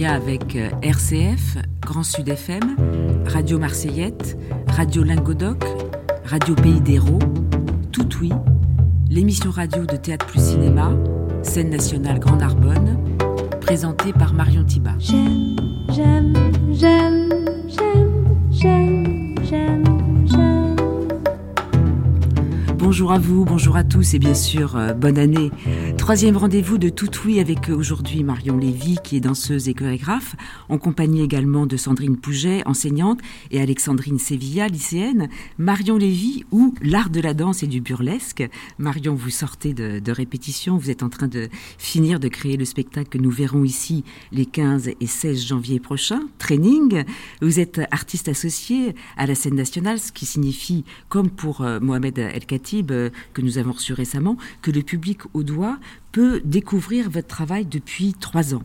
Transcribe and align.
partenariat 0.00 0.12
avec 0.12 0.56
euh, 0.56 0.70
RCF, 0.82 1.58
Grand 1.80 2.02
Sud 2.02 2.28
FM, 2.28 2.76
Radio 3.26 3.58
Marseillette, 3.58 4.36
Radio 4.68 5.02
Lingodoc, 5.02 5.64
Radio 6.24 6.54
Pays 6.54 6.80
d'Hérault, 6.80 7.18
Tout 7.92 8.08
Oui, 8.20 8.30
l'émission 9.08 9.50
radio 9.50 9.84
de 9.84 9.96
Théâtre 9.96 10.26
plus 10.26 10.40
Cinéma, 10.40 10.92
scène 11.42 11.70
nationale 11.70 12.18
Grand 12.18 12.36
Narbonne, 12.36 12.98
présentée 13.60 14.12
par 14.12 14.32
Marion 14.32 14.64
Thiba. 14.64 14.92
J'aime, 14.98 15.56
j'aime, 15.92 16.34
j'aime, 16.72 17.28
j'aime, 17.68 18.24
j'aime, 18.50 19.34
j'aime. 19.44 20.76
Bonjour 22.78 23.12
à 23.12 23.18
vous, 23.18 23.44
bonjour 23.44 23.76
à 23.76 23.84
tous 23.84 24.14
et 24.14 24.18
bien 24.18 24.34
sûr, 24.34 24.76
euh, 24.76 24.94
bonne 24.94 25.18
année. 25.18 25.50
Troisième 26.10 26.38
rendez-vous 26.38 26.76
de 26.76 26.88
Tout 26.88 27.08
Oui 27.24 27.38
avec 27.38 27.70
euh, 27.70 27.76
aujourd'hui 27.76 28.24
Marion 28.24 28.56
Lévy 28.56 28.98
qui 29.04 29.14
est 29.14 29.20
danseuse 29.20 29.68
et 29.68 29.74
chorégraphe, 29.74 30.34
en 30.68 30.76
compagnie 30.76 31.22
également 31.22 31.66
de 31.66 31.76
Sandrine 31.76 32.16
Pouget, 32.16 32.66
enseignante, 32.66 33.20
et 33.52 33.60
Alexandrine 33.60 34.18
Sevilla, 34.18 34.66
lycéenne. 34.66 35.28
Marion 35.58 35.96
Lévy 35.96 36.44
ou 36.50 36.74
l'art 36.82 37.10
de 37.10 37.20
la 37.20 37.32
danse 37.32 37.62
et 37.62 37.68
du 37.68 37.80
burlesque. 37.80 38.42
Marion, 38.78 39.14
vous 39.14 39.30
sortez 39.30 39.72
de, 39.72 40.10
répétition, 40.10 40.76
vous 40.78 40.90
êtes 40.90 41.04
en 41.04 41.10
train 41.10 41.28
de 41.28 41.48
finir 41.78 42.18
de 42.18 42.26
créer 42.26 42.56
le 42.56 42.64
spectacle 42.64 43.08
que 43.08 43.18
nous 43.18 43.30
verrons 43.30 43.62
ici 43.62 44.02
les 44.32 44.46
15 44.46 44.88
et 44.88 45.06
16 45.06 45.46
janvier 45.46 45.78
prochains, 45.78 46.22
Training. 46.38 47.04
Vous 47.40 47.60
êtes 47.60 47.80
artiste 47.92 48.26
associé 48.26 48.96
à 49.16 49.26
la 49.26 49.36
scène 49.36 49.54
nationale, 49.54 50.00
ce 50.00 50.10
qui 50.10 50.26
signifie, 50.26 50.84
comme 51.08 51.30
pour 51.30 51.60
euh, 51.60 51.78
Mohamed 51.78 52.18
El 52.18 52.46
Khatib, 52.46 52.90
euh, 52.90 53.10
que 53.32 53.42
nous 53.42 53.58
avons 53.58 53.70
reçu 53.70 53.92
récemment, 53.92 54.36
que 54.60 54.72
le 54.72 54.82
public 54.82 55.20
au 55.34 55.44
doigt 55.44 55.78
peut 56.12 56.40
découvrir 56.44 57.08
votre 57.10 57.28
travail 57.28 57.66
depuis 57.66 58.14
trois 58.14 58.54
ans 58.54 58.62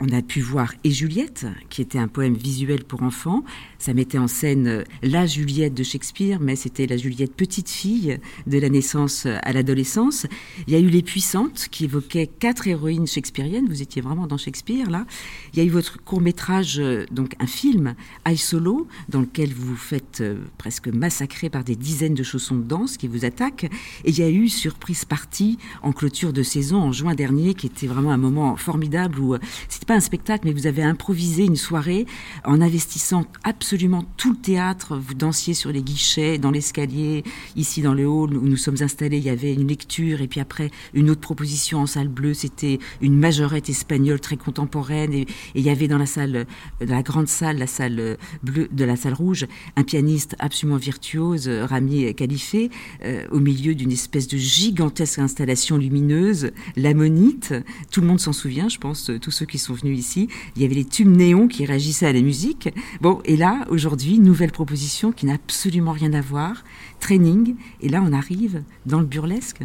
on 0.00 0.08
a 0.12 0.22
pu 0.22 0.40
voir 0.40 0.72
Et 0.82 0.90
Juliette, 0.90 1.46
qui 1.68 1.82
était 1.82 1.98
un 1.98 2.08
poème 2.08 2.34
visuel 2.34 2.84
pour 2.84 3.02
enfants. 3.02 3.44
Ça 3.80 3.94
mettait 3.94 4.18
en 4.18 4.28
scène 4.28 4.66
euh, 4.66 4.84
la 5.02 5.24
Juliette 5.24 5.72
de 5.72 5.82
Shakespeare, 5.82 6.38
mais 6.38 6.54
c'était 6.54 6.86
la 6.86 6.98
Juliette 6.98 7.34
petite 7.34 7.70
fille 7.70 8.18
de 8.46 8.58
la 8.58 8.68
naissance 8.68 9.24
à 9.24 9.54
l'adolescence. 9.54 10.26
Il 10.66 10.74
y 10.74 10.76
a 10.76 10.80
eu 10.80 10.88
Les 10.88 11.00
Puissantes, 11.00 11.68
qui 11.70 11.84
évoquaient 11.84 12.26
quatre 12.26 12.68
héroïnes 12.68 13.06
shakespeariennes. 13.06 13.66
Vous 13.70 13.80
étiez 13.80 14.02
vraiment 14.02 14.26
dans 14.26 14.36
Shakespeare, 14.36 14.90
là. 14.90 15.06
Il 15.54 15.60
y 15.60 15.62
a 15.62 15.64
eu 15.64 15.70
votre 15.70 15.98
court-métrage, 16.04 16.78
euh, 16.78 17.06
donc 17.10 17.32
un 17.40 17.46
film, 17.46 17.94
I 18.28 18.36
Solo, 18.36 18.86
dans 19.08 19.20
lequel 19.20 19.54
vous 19.54 19.68
vous 19.68 19.76
faites 19.76 20.20
euh, 20.20 20.36
presque 20.58 20.88
massacrer 20.88 21.48
par 21.48 21.64
des 21.64 21.74
dizaines 21.74 22.12
de 22.12 22.22
chaussons 22.22 22.56
de 22.56 22.64
danse 22.64 22.98
qui 22.98 23.08
vous 23.08 23.24
attaquent. 23.24 23.64
Et 24.04 24.10
il 24.10 24.18
y 24.18 24.22
a 24.22 24.28
eu 24.28 24.50
Surprise 24.50 25.06
Party 25.06 25.56
en 25.82 25.92
clôture 25.92 26.34
de 26.34 26.42
saison 26.42 26.82
en 26.82 26.92
juin 26.92 27.14
dernier, 27.14 27.54
qui 27.54 27.66
était 27.68 27.86
vraiment 27.86 28.10
un 28.10 28.18
moment 28.18 28.56
formidable 28.56 29.18
où 29.20 29.36
c'était 29.70 29.94
un 29.94 30.00
spectacle, 30.00 30.46
mais 30.46 30.52
vous 30.52 30.66
avez 30.66 30.82
improvisé 30.82 31.46
une 31.46 31.56
soirée 31.56 32.04
en 32.44 32.60
investissant 32.60 33.24
absolument 33.42 33.69
tout 34.16 34.32
le 34.32 34.36
théâtre. 34.36 34.96
Vous 34.96 35.14
dansiez 35.14 35.54
sur 35.54 35.70
les 35.70 35.82
guichets, 35.82 36.38
dans 36.38 36.50
l'escalier, 36.50 37.22
ici 37.54 37.82
dans 37.82 37.94
le 37.94 38.08
hall 38.08 38.36
où 38.36 38.46
nous 38.46 38.56
sommes 38.56 38.76
installés. 38.80 39.18
Il 39.18 39.24
y 39.24 39.30
avait 39.30 39.54
une 39.54 39.68
lecture 39.68 40.22
et 40.22 40.26
puis 40.26 40.40
après 40.40 40.70
une 40.92 41.08
autre 41.08 41.20
proposition 41.20 41.78
en 41.78 41.86
salle 41.86 42.08
bleue. 42.08 42.34
C'était 42.34 42.80
une 43.00 43.16
majorette 43.16 43.68
espagnole 43.68 44.18
très 44.18 44.36
contemporaine 44.36 45.12
et, 45.12 45.26
il 45.54 45.62
y 45.62 45.70
avait 45.70 45.86
dans 45.86 45.98
la 45.98 46.06
salle, 46.06 46.46
dans 46.84 46.94
la 46.94 47.02
grande 47.02 47.28
salle, 47.28 47.58
la 47.58 47.66
salle 47.68 48.16
bleue 48.42 48.68
de 48.72 48.84
la 48.84 48.96
salle 48.96 49.14
rouge, 49.14 49.46
un 49.76 49.84
pianiste 49.84 50.34
absolument 50.38 50.78
virtuose, 50.78 51.48
Rami 51.48 52.12
Califé, 52.14 52.70
euh, 53.04 53.26
au 53.30 53.38
milieu 53.38 53.74
d'une 53.74 53.92
espèce 53.92 54.26
de 54.26 54.36
gigantesque 54.36 55.18
installation 55.18 55.76
lumineuse, 55.76 56.50
l'ammonite. 56.76 57.54
Tout 57.92 58.00
le 58.00 58.06
monde 58.06 58.20
s'en 58.20 58.32
souvient, 58.32 58.68
je 58.68 58.78
pense, 58.78 59.10
tous 59.20 59.30
ceux 59.30 59.46
qui 59.46 59.58
sont 59.58 59.74
venus 59.74 59.98
ici, 59.98 60.28
il 60.56 60.62
y 60.62 60.64
avait 60.64 60.74
les 60.74 60.84
tubes 60.84 61.14
néons 61.14 61.46
qui 61.46 61.64
réagissaient 61.64 62.06
à 62.06 62.12
la 62.12 62.22
musique. 62.22 62.68
Bon, 63.00 63.20
et 63.24 63.36
là, 63.36 63.59
aujourd'hui, 63.68 64.18
nouvelle 64.18 64.52
proposition 64.52 65.12
qui 65.12 65.26
n'a 65.26 65.34
absolument 65.34 65.92
rien 65.92 66.12
à 66.12 66.20
voir, 66.20 66.64
training, 67.00 67.56
et 67.80 67.88
là, 67.88 68.02
on 68.06 68.12
arrive 68.12 68.62
dans 68.86 69.00
le 69.00 69.06
burlesque. 69.06 69.62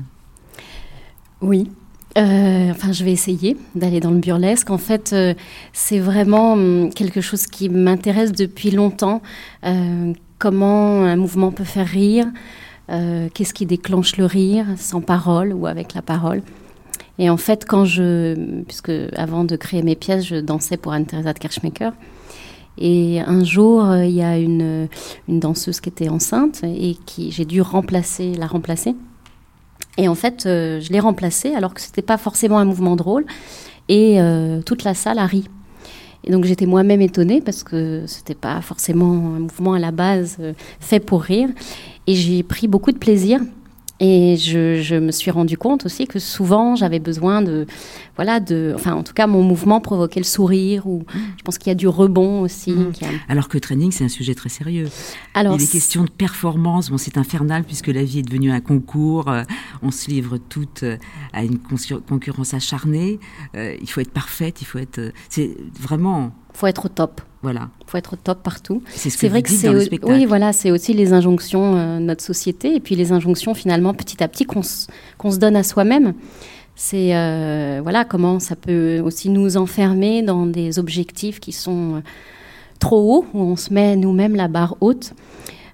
Oui, 1.41 1.69
euh, 2.17 2.72
enfin, 2.72 2.94
je 2.94 3.03
vais 3.03 3.11
essayer 3.11 3.57
d'aller 3.75 4.00
dans 4.00 4.11
le 4.11 4.19
burlesque. 4.19 4.69
En 4.69 4.78
fait, 4.78 5.11
euh, 5.13 5.33
c'est 5.73 6.00
vraiment 6.00 6.53
hum, 6.53 6.89
quelque 6.94 7.22
chose 7.22 7.45
qui 7.45 7.67
m'intéresse 7.69 8.31
depuis 8.31 8.72
longtemps. 8.72 9.22
Euh, 9.66 10.13
comment 10.39 11.03
un 11.03 11.17
mouvement 11.17 11.51
peut 11.51 11.63
faire 11.63 11.88
rire 11.88 12.27
Qu'est-ce 12.88 13.56
qui 13.56 13.66
déclenche 13.66 14.16
le 14.17 14.25
rire, 14.25 14.67
sans 14.77 15.01
parole 15.01 15.53
ou 15.53 15.66
avec 15.66 15.95
la 15.95 16.03
parole 16.03 16.44
et 17.17 17.29
en 17.29 17.38
fait, 17.38 17.66
quand 17.66 17.85
je, 17.85 18.62
puisque 18.63 18.91
avant 19.16 19.45
de 19.45 19.56
créer 19.56 19.81
mes 19.81 19.95
pièces, 19.95 20.25
je 20.25 20.35
dansais 20.35 20.77
pour 20.77 20.91
Anne-Theresa 20.91 21.33
de 21.33 21.39
Kirchmaker. 21.39 21.94
Et 22.78 23.22
un 23.22 23.44
jour, 23.44 23.86
euh, 23.86 24.06
il 24.06 24.16
y 24.16 24.22
a 24.22 24.38
une, 24.38 24.88
une 25.28 25.40
danseuse 25.40 25.80
qui 25.80 25.90
était 25.90 26.09
enceinte 26.09 26.62
et 26.63 26.97
qui 27.06 27.31
j'ai 27.31 27.46
dû 27.46 27.62
remplacer, 27.62 28.34
la 28.34 28.47
remplacer. 28.47 28.96
Et 29.97 30.08
en 30.08 30.16
fait, 30.16 30.46
euh, 30.46 30.81
je 30.81 30.91
l'ai 30.91 31.00
remplacée 31.00 31.53
alors 31.53 31.74
que 31.74 31.81
c'était 31.81 32.02
pas 32.02 32.18
forcément 32.18 32.59
un 32.59 32.66
mouvement 32.66 32.96
drôle. 32.96 33.25
Et 33.88 34.19
euh, 34.19 34.62
toute 34.62 34.84
la 34.84 34.94
salle 34.94 35.19
a 35.19 35.25
ri. 35.25 35.47
Et 36.24 36.31
donc 36.31 36.46
j'étais 36.46 36.66
moi-même 36.66 37.02
étonnée 37.02 37.40
parce 37.40 37.63
que 37.63 38.03
c'était 38.08 38.34
pas 38.36 38.59
forcément 38.62 39.36
un 39.36 39.40
mouvement 39.40 39.74
à 39.74 39.80
la 39.80 39.92
base 39.92 40.38
fait 40.80 41.00
pour 41.00 41.22
rire. 41.22 41.50
Et 42.07 42.16
j'ai 42.16 42.42
pris 42.42 42.68
beaucoup 42.68 42.92
de 42.92 42.97
plaisir 42.97 43.40
et 44.00 44.35
je, 44.35 44.81
je, 44.81 44.95
me 44.95 45.11
suis 45.11 45.31
rendu 45.31 45.57
compte 45.57 45.85
aussi 45.85 46.06
que 46.06 46.19
souvent 46.19 46.75
j'avais 46.75 47.00
besoin 47.00 47.41
de, 47.41 47.66
voilà, 48.16 48.41
de, 48.41 48.73
enfin 48.75 48.94
en 48.94 49.03
tout 49.03 49.13
cas 49.13 49.25
mon 49.25 49.41
mouvement 49.41 49.79
provoquait 49.79 50.19
le 50.19 50.25
sourire 50.25 50.85
ou 50.85 51.06
je 51.38 51.44
pense 51.44 51.57
qu'il 51.57 51.69
y 51.69 51.72
a 51.72 51.75
du 51.75 51.88
rebond 51.88 52.41
aussi. 52.41 52.72
Mmh. 52.72 52.91
Alors 53.29 53.47
que 53.47 53.57
training 53.57 53.91
c'est 53.91 54.03
un 54.03 54.09
sujet 54.09 54.35
très 54.35 54.50
sérieux. 54.50 54.89
Alors, 55.33 55.56
Il 55.56 55.63
est 55.63 55.72
question 55.72 56.03
de 56.03 56.09
performance, 56.09 56.89
bon 56.89 56.97
c'est 56.97 57.17
infernal 57.17 57.63
puisque 57.63 57.88
la 57.88 58.03
vie 58.03 58.19
est 58.19 58.23
devenue 58.23 58.51
un 58.51 58.59
concours, 58.59 59.29
euh, 59.29 59.44
on 59.81 59.91
se 59.91 60.09
livre 60.09 60.38
toutes 60.38 60.83
euh, 60.83 60.97
à 61.31 61.44
une 61.44 61.59
concurrence 61.59 62.53
acharnée, 62.53 63.19
euh, 63.56 63.75
il 63.81 63.89
faut 63.89 64.01
être 64.01 64.12
parfaite, 64.12 64.62
il 64.62 64.66
faut 64.66 64.79
être, 64.79 65.13
c'est 65.29 65.56
vraiment. 65.79 66.31
Faut 66.53 66.67
être 66.67 66.85
au 66.85 66.89
top. 66.89 67.22
Voilà. 67.45 67.69
Il 67.81 67.91
faut 67.91 67.97
être 68.00 68.16
top 68.16 68.41
partout. 68.41 68.81
C'est 68.88 69.11
ce 69.11 69.19
que 69.19 69.28
vrai 69.28 69.44
que 69.44 69.51
c'est 69.51 69.69
oui, 69.69 70.25
voilà, 70.25 70.51
c'est 70.51 70.72
aussi 70.72 70.94
les 70.94 71.13
injonctions 71.13 71.75
euh, 71.75 72.00
de 72.00 72.03
notre 72.03 72.23
société 72.23 72.73
et 72.73 72.79
puis 72.79 72.95
les 72.95 73.11
injonctions 73.11 73.53
finalement 73.53 73.94
petit 73.94 74.23
à 74.23 74.28
petit 74.28 74.45
qu'on 74.45 74.63
se 74.63 75.38
donne 75.38 75.56
à 75.56 75.61
soi-même. 75.61 76.16
C'est 76.75 77.16
euh, 77.16 77.81
voilà 77.83 78.03
comment 78.03 78.39
ça 78.39 78.56
peut 78.56 79.00
aussi 79.00 79.29
nous 79.29 79.57
enfermer 79.57 80.23
dans 80.23 80.47
des 80.47 80.79
objectifs 80.79 81.39
qui 81.39 81.51
sont 81.51 81.97
euh, 81.97 82.00
trop 82.79 83.13
hauts 83.13 83.25
où 83.35 83.41
on 83.41 83.56
se 83.56 83.72
met 83.72 83.95
nous-mêmes 83.95 84.35
la 84.35 84.47
barre 84.47 84.75
haute. 84.81 85.13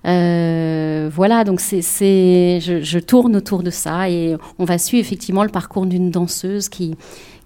voilà, 0.03 1.45
donc 1.45 1.61
c'est, 1.61 2.59
je, 2.59 2.81
je, 2.81 2.99
tourne 2.99 3.37
autour 3.37 3.63
de 3.63 3.69
ça 3.69 4.09
et 4.09 4.35
on 4.59 4.65
va 4.65 4.77
suivre 4.77 5.05
effectivement 5.05 5.43
le 5.43 5.49
parcours 5.49 5.85
d'une 5.85 6.11
danseuse 6.11 6.67
qui, 6.67 6.95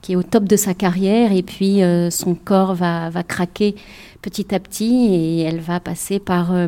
qui 0.02 0.14
est 0.14 0.16
au 0.16 0.24
top 0.24 0.46
de 0.46 0.56
sa 0.56 0.74
carrière 0.74 1.32
et 1.32 1.44
puis 1.44 1.82
son 2.10 2.36
corps 2.36 2.76
va, 2.76 3.10
va 3.10 3.24
craquer 3.24 3.76
petit 4.26 4.56
à 4.56 4.60
petit 4.60 5.14
et 5.14 5.42
elle 5.42 5.60
va 5.60 5.80
passer 5.80 6.18
par 6.18 6.52
euh, 6.52 6.66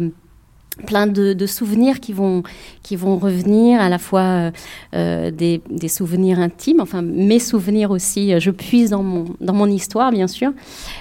plein 0.86 1.08
de, 1.08 1.46
souvenirs 1.48 2.00
qui 2.00 2.14
vont, 2.14 2.44
qui 2.84 2.96
vont 2.96 3.18
revenir, 3.18 3.82
à 3.82 3.90
la 3.90 3.98
fois 3.98 4.22
euh, 4.22 4.52
euh, 4.94 5.32
des, 5.32 5.88
souvenirs 5.88 6.38
intimes, 6.38 6.82
enfin 6.82 7.02
mes 7.02 7.40
souvenirs 7.40 7.90
aussi, 7.90 8.40
je 8.40 8.52
puise 8.52 8.92
dans 8.92 9.02
mon, 9.02 9.26
dans 9.42 9.56
mon 9.56 9.66
histoire 9.66 10.12
bien 10.12 10.28
sûr, 10.28 10.52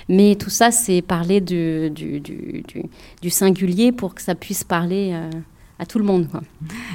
mais 0.09 0.35
tout 0.37 0.49
ça 0.49 0.71
c'est 0.71 1.03
parler 1.03 1.43
du, 1.43 1.91
du, 1.91 2.23
du, 3.21 3.31
singulier 3.31 3.93
pour 3.93 4.15
que 4.15 4.23
ça 4.23 4.35
puisse 4.35 4.65
parler 4.65 5.15
à 5.79 5.87
tout 5.87 5.99
le 5.99 6.05
monde. 6.05 6.29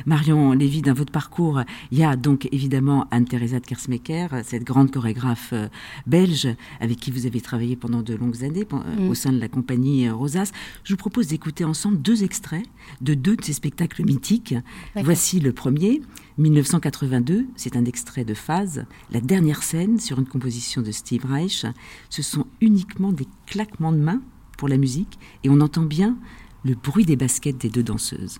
Marion 0.05 0.53
Lévy, 0.53 0.81
dans 0.81 0.93
votre 0.93 1.11
parcours, 1.11 1.61
il 1.91 1.99
y 1.99 2.03
a 2.03 2.15
donc 2.15 2.47
évidemment 2.51 3.07
Anne-Theresa 3.11 3.59
de 3.59 3.65
Kersmaker, 3.65 4.29
cette 4.43 4.63
grande 4.63 4.91
chorégraphe 4.91 5.49
euh, 5.53 5.67
belge 6.07 6.47
avec 6.79 6.99
qui 6.99 7.11
vous 7.11 7.25
avez 7.25 7.41
travaillé 7.41 7.75
pendant 7.75 8.01
de 8.01 8.15
longues 8.15 8.43
années 8.43 8.65
euh, 8.73 9.05
mm. 9.05 9.09
au 9.09 9.13
sein 9.13 9.31
de 9.31 9.39
la 9.39 9.47
compagnie 9.47 10.07
euh, 10.07 10.13
Rosas. 10.13 10.51
Je 10.83 10.93
vous 10.93 10.97
propose 10.97 11.27
d'écouter 11.27 11.63
ensemble 11.63 12.01
deux 12.01 12.23
extraits 12.23 12.65
de 13.01 13.13
deux 13.13 13.35
de 13.35 13.43
ces 13.43 13.53
spectacles 13.53 14.03
mythiques. 14.03 14.55
Voici 14.95 15.39
le 15.39 15.53
premier, 15.53 16.01
1982, 16.37 17.47
c'est 17.55 17.75
un 17.75 17.85
extrait 17.85 18.25
de 18.25 18.33
Phase, 18.33 18.85
la 19.11 19.21
dernière 19.21 19.63
scène 19.63 19.99
sur 19.99 20.19
une 20.19 20.25
composition 20.25 20.81
de 20.81 20.91
Steve 20.91 21.25
Reich. 21.25 21.65
Ce 22.09 22.21
sont 22.21 22.45
uniquement 22.61 23.11
des 23.11 23.27
claquements 23.45 23.91
de 23.91 23.97
mains 23.97 24.21
pour 24.57 24.67
la 24.67 24.77
musique 24.77 25.19
et 25.43 25.49
on 25.49 25.59
entend 25.61 25.83
bien 25.83 26.17
le 26.63 26.75
bruit 26.75 27.05
des 27.05 27.15
baskets 27.15 27.57
des 27.57 27.69
deux 27.69 27.83
danseuses. 27.83 28.39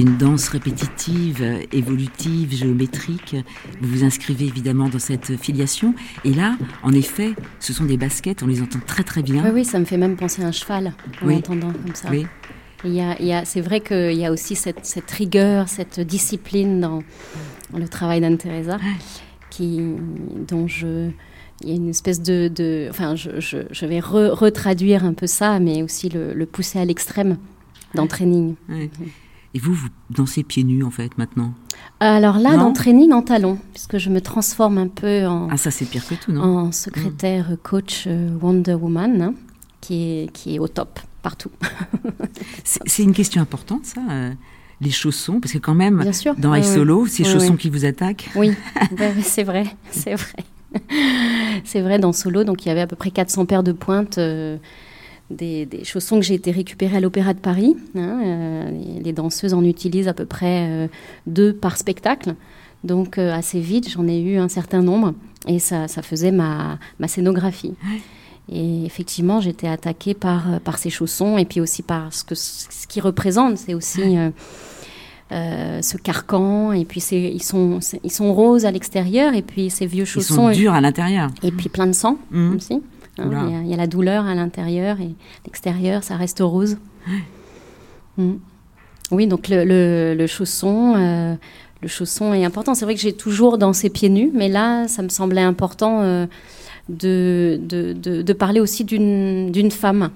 C'est 0.00 0.06
une 0.06 0.16
danse 0.16 0.48
répétitive, 0.48 1.44
évolutive, 1.72 2.54
géométrique. 2.54 3.36
Vous 3.82 3.98
vous 3.98 4.02
inscrivez 4.02 4.46
évidemment 4.46 4.88
dans 4.88 4.98
cette 4.98 5.36
filiation. 5.36 5.94
Et 6.24 6.32
là, 6.32 6.56
en 6.82 6.92
effet, 6.94 7.34
ce 7.58 7.74
sont 7.74 7.84
des 7.84 7.98
baskets, 7.98 8.42
on 8.42 8.46
les 8.46 8.62
entend 8.62 8.78
très 8.86 9.02
très 9.04 9.22
bien. 9.22 9.44
Oui, 9.44 9.50
oui, 9.56 9.64
ça 9.66 9.78
me 9.78 9.84
fait 9.84 9.98
même 9.98 10.16
penser 10.16 10.42
à 10.42 10.46
un 10.46 10.52
cheval 10.52 10.94
en 11.20 11.26
Oui. 11.26 11.34
entendant 11.36 11.70
comme 11.70 11.94
ça. 11.94 12.08
Oui. 12.10 12.24
Il 12.86 12.94
y 12.94 13.02
a, 13.02 13.14
il 13.20 13.26
y 13.26 13.34
a- 13.34 13.44
c'est 13.44 13.60
vrai 13.60 13.80
qu'il 13.82 14.14
y 14.14 14.24
a 14.24 14.32
aussi 14.32 14.56
cette, 14.56 14.86
cette 14.86 15.10
rigueur, 15.10 15.68
cette 15.68 16.00
discipline 16.00 16.80
dans, 16.80 17.02
le 17.76 17.86
travail 17.86 18.22
d'Anne-Teresa, 18.22 18.78
qui, 19.50 19.82
dont 20.48 20.66
je, 20.66 21.10
il 21.60 21.68
y 21.68 21.72
a 21.72 21.74
une 21.74 21.90
espèce 21.90 22.22
de, 22.22 22.48
de- 22.48 22.86
enfin, 22.88 23.16
je, 23.16 23.38
je- 23.38 23.66
je 23.70 23.84
vais 23.84 24.00
re- 24.00 24.30
retraduire 24.30 25.04
un 25.04 25.12
peu 25.12 25.26
ça, 25.26 25.60
mais 25.60 25.82
aussi 25.82 26.08
le, 26.08 26.32
le 26.32 26.46
pousser 26.46 26.78
à 26.78 26.86
l'extrême 26.86 27.36
dans 27.94 28.06
training. 28.06 28.54
Ouais. 28.70 28.88
Et 29.54 29.58
vous, 29.58 29.74
vous 29.74 29.88
dansez 30.10 30.42
pieds 30.44 30.62
nus 30.64 30.84
en 30.84 30.90
fait 30.90 31.16
maintenant. 31.18 31.52
Alors 31.98 32.38
là, 32.38 32.56
Non 32.56 32.64
dans 32.66 32.72
training 32.72 33.12
en 33.12 33.22
talon, 33.22 33.58
puisque 33.72 33.98
je 33.98 34.08
me 34.10 34.20
transforme 34.20 34.78
un 34.78 34.88
peu 34.88 35.26
en, 35.26 35.48
Ah 35.50 35.56
ça 35.56 35.70
c'est 35.70 35.84
pire 35.86 36.06
que 36.06 36.14
tout, 36.14 36.32
non 36.32 36.42
en 36.58 36.72
secrétaire 36.72 37.56
coach 37.62 38.04
euh, 38.06 38.30
Wonder 38.40 38.74
Woman, 38.74 39.20
hein, 39.22 39.34
qui, 39.80 39.94
est, 40.22 40.32
qui 40.32 40.54
est 40.54 40.58
au 40.58 40.68
top 40.68 41.00
partout. 41.22 41.50
C'est 42.64 42.80
c'est 42.86 43.02
une 43.02 43.12
question 43.12 43.42
importante 43.42 43.84
ça, 43.84 44.00
euh, 44.10 44.32
les 44.80 44.90
chaussons, 44.90 45.40
parce 45.40 45.52
que 45.52 45.58
quand 45.58 45.74
même, 45.74 46.00
Bien 46.00 46.12
sûr. 46.12 46.34
dans 46.36 46.52
Ouais, 46.52 46.60
High 46.60 46.64
ouais. 46.66 46.74
Solo, 46.74 47.06
ces 47.06 47.24
Ouais, 47.24 47.28
chaussons 47.30 47.56
qui 47.56 47.68
vous 47.68 47.84
attaquent. 47.84 48.30
Oui, 48.34 48.52
c'est 49.22 49.42
vrai, 49.42 49.64
c'est 49.90 50.14
vrai. 50.14 50.44
C'est 51.64 51.80
vrai, 51.82 51.98
dans 51.98 52.12
Solo, 52.12 52.44
donc 52.44 52.64
il 52.64 52.68
y 52.68 52.70
avait 52.70 52.80
à 52.80 52.86
peu 52.86 52.96
près 52.96 53.10
400 53.10 53.44
paires 53.46 53.62
de 53.62 53.72
pointes, 53.72 54.18
euh, 54.18 54.56
des, 55.30 55.64
des 55.66 55.84
chaussons 55.84 56.16
que 56.16 56.22
j'ai 56.24 56.34
été 56.34 56.50
récupérés 56.50 56.96
à 56.96 57.00
l'Opéra 57.00 57.34
de 57.34 57.38
Paris. 57.38 57.76
hein, 57.96 58.20
euh, 58.24 58.70
les- 59.02 59.12
danseuses 59.12 59.54
en 59.54 59.64
utilisent 59.64 60.08
à 60.08 60.14
peu 60.14 60.24
près 60.26 60.66
euh, 60.68 60.88
deux 61.26 61.52
par 61.52 61.76
spectacle. 61.76 62.34
Donc 62.84 63.18
euh, 63.18 63.32
assez 63.32 63.60
vite, 63.60 63.88
j'en 63.90 64.06
ai 64.08 64.20
eu 64.20 64.36
un 64.38 64.48
certain 64.48 64.82
nombre 64.82 65.14
et 65.46 65.58
ça, 65.58 65.86
ça 65.88 66.02
faisait 66.02 66.32
ma, 66.32 66.78
ma 66.98 67.08
scénographie. 67.08 67.74
Et 68.52 68.84
effectivement, 68.84 69.40
j'étais 69.40 69.68
attaquée 69.68 70.14
par, 70.14 70.60
par 70.60 70.78
ces 70.78 70.90
chaussons 70.90 71.38
et 71.38 71.44
puis 71.44 71.60
aussi 71.60 71.82
par 71.82 72.12
ce 72.12 72.24
que 72.24 72.34
ce 72.34 72.86
qu'ils 72.88 73.02
représentent. 73.02 73.58
C'est 73.58 73.74
aussi 73.74 74.00
ce 75.30 75.96
carcan 75.96 76.72
et 76.72 76.84
puis 76.84 77.00
c'est- 77.00 77.30
ils 77.32 77.42
sont, 77.42 77.78
ils 78.02 78.10
sont 78.10 78.34
roses 78.34 78.64
à 78.66 78.70
l'extérieur 78.72 79.34
et 79.34 79.42
puis 79.42 79.70
ces 79.70 79.86
vieux 79.86 80.02
Ils 80.02 80.06
chaussons 80.06 80.34
sont 80.34 80.50
et, 80.50 80.56
durs 80.56 80.72
à 80.72 80.80
l'intérieur. 80.80 81.30
et 81.44 81.52
puis 81.52 81.68
plein 81.68 81.86
de 81.86 81.92
sang 81.92 82.18
Mhm. 82.32 82.56
aussi. 82.56 82.80
Hein. 83.18 83.46
Il 83.48 83.52
y, 83.52 83.56
a- 83.56 83.60
il 83.62 83.68
y 83.68 83.74
a 83.74 83.76
la 83.76 83.86
douleur 83.86 84.26
à 84.26 84.34
l'intérieur 84.34 85.00
et 85.00 85.14
l'extérieur, 85.46 86.02
ça 86.02 86.16
reste 86.16 86.40
rose. 86.40 86.76
Mm. 88.16 88.32
Oui, 89.12 89.26
donc 89.26 89.48
le, 89.48 89.64
le- 89.64 90.14
le 90.16 90.26
chausson, 90.26 90.94
euh, 90.96 91.34
le 91.82 91.88
chausson 91.88 92.32
est 92.32 92.44
important. 92.44 92.74
C'est 92.74 92.84
vrai 92.84 92.94
que 92.94 93.00
j'ai 93.00 93.12
toujours 93.12 93.58
dansé 93.58 93.90
pieds 93.90 94.08
nus, 94.08 94.30
mais 94.32 94.48
là, 94.48 94.86
ça 94.88 95.02
me 95.02 95.08
semblait 95.08 95.40
important 95.42 96.00
euh, 96.02 96.26
de, 96.88 97.58
de, 97.62 97.92
de- 97.92 98.22
de 98.22 98.32
parler 98.32 98.60
aussi 98.60 98.84
d'une 98.84 99.70
femme. 99.70 100.10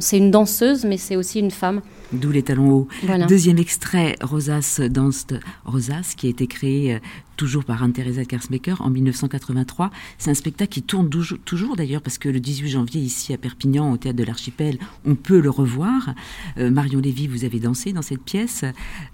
C'est 0.00 0.18
une 0.18 0.30
danseuse, 0.30 0.84
mais 0.84 0.96
c'est 0.98 1.16
aussi 1.16 1.40
une 1.40 1.50
femme. 1.50 1.80
D'où 2.12 2.30
les 2.30 2.42
talons 2.44 2.70
hauts. 2.70 2.88
Voilà. 3.02 3.26
Deuxième 3.26 3.58
extrait, 3.58 4.14
Rosas 4.22 4.80
danse 4.88 5.26
Rosas, 5.64 6.14
qui 6.16 6.28
a 6.28 6.30
été 6.30 6.46
créé 6.46 6.94
euh, 6.94 6.98
toujours 7.38 7.64
par 7.64 7.82
Anne-Theresa 7.82 8.24
Kersmaker 8.26 8.82
en 8.82 8.90
1983. 8.90 9.90
C'est 10.18 10.30
un 10.30 10.34
spectacle 10.34 10.72
qui 10.72 10.82
tourne 10.82 11.08
toujours, 11.08 11.38
toujours 11.46 11.76
d'ailleurs, 11.76 12.02
parce 12.02 12.18
que 12.18 12.28
le 12.28 12.40
18 12.40 12.68
janvier, 12.68 13.00
ici 13.00 13.32
à 13.32 13.38
Perpignan, 13.38 13.90
au 13.92 13.96
Théâtre 13.96 14.18
de 14.18 14.24
l'Archipel, 14.24 14.78
on 15.06 15.14
peut 15.14 15.40
le 15.40 15.48
revoir. 15.48 16.14
Euh, 16.58 16.70
Marion 16.70 17.00
Lévy, 17.00 17.28
vous 17.28 17.44
avez 17.44 17.60
dansé 17.60 17.92
dans 17.94 18.02
cette 18.02 18.22
pièce. 18.22 18.64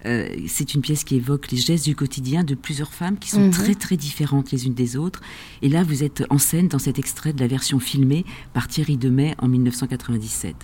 Euh, 0.05 0.27
c'est 0.47 0.73
une 0.73 0.81
pièce 0.81 1.03
qui 1.05 1.15
évoque 1.15 1.51
les 1.51 1.57
gestes 1.57 1.85
du 1.85 1.95
quotidien 1.95 2.43
de 2.43 2.55
plusieurs 2.55 2.91
femmes 2.93 3.17
qui 3.17 3.29
sont 3.29 3.45
Mhm. 3.45 3.51
très 3.51 3.75
très 3.75 3.95
différentes 3.95 4.51
les 4.51 4.65
unes 4.65 4.73
des 4.73 4.97
autres. 4.97 5.21
Et 5.61 5.69
là, 5.69 5.83
vous 5.83 6.03
êtes 6.03 6.23
en 6.31 6.39
scène 6.39 6.67
dans 6.67 6.79
cet 6.79 6.97
extrait 6.99 7.31
de 7.31 7.39
la 7.39 7.47
version 7.47 7.79
filmée 7.79 8.25
par 8.53 8.67
Thierry 8.67 8.97
Demet 8.97 9.35
en 9.37 9.47
1997. 9.47 10.55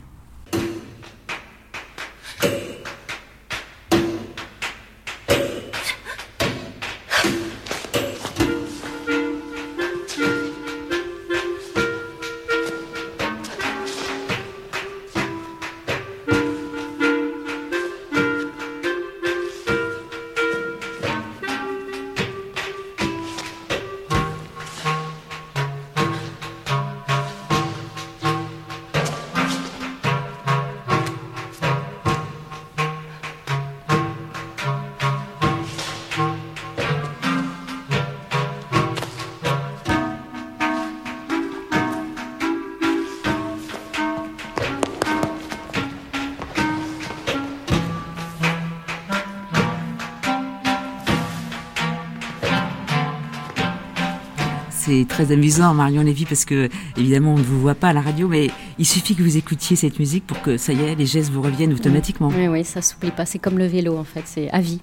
C'est 54.91 55.05
très 55.07 55.31
amusant, 55.31 55.73
Marion 55.73 56.01
Lévy, 56.01 56.25
parce 56.25 56.43
que, 56.43 56.67
évidemment, 56.97 57.35
on 57.35 57.37
ne 57.37 57.43
vous 57.43 57.61
voit 57.61 57.75
pas 57.75 57.87
à 57.87 57.93
la 57.93 58.01
radio, 58.01 58.27
mais 58.27 58.51
il 58.77 58.85
suffit 58.85 59.15
que 59.15 59.23
vous 59.23 59.37
écoutiez 59.37 59.77
cette 59.77 59.99
musique 59.99 60.27
pour 60.27 60.41
que, 60.41 60.57
ça 60.57 60.73
y 60.73 60.81
est, 60.81 60.95
les 60.95 61.05
gestes 61.05 61.31
vous 61.31 61.41
reviennent 61.41 61.71
automatiquement. 61.71 62.27
Oui, 62.27 62.49
oui, 62.49 62.65
ça 62.65 62.81
s'oublie 62.81 63.11
pas. 63.11 63.25
C'est 63.25 63.39
comme 63.39 63.57
le 63.57 63.67
vélo, 63.67 63.95
en 63.97 64.03
fait. 64.03 64.23
C'est 64.25 64.51
à 64.51 64.59
vie. 64.59 64.81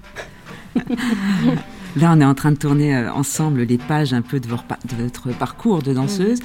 Là, 1.97 2.13
on 2.17 2.21
est 2.23 2.25
en 2.25 2.35
train 2.35 2.53
de 2.53 2.57
tourner 2.57 2.97
euh, 2.97 3.13
ensemble 3.13 3.65
les 3.65 3.77
pages 3.77 4.15
un 4.15 4.23
peu 4.23 4.41
de, 4.41 4.49
votre 4.49 4.63
par- 4.65 4.79
de 4.91 5.03
votre 5.03 5.29
parcours 5.37 5.83
de 5.83 5.93
danseuse. 5.93 6.39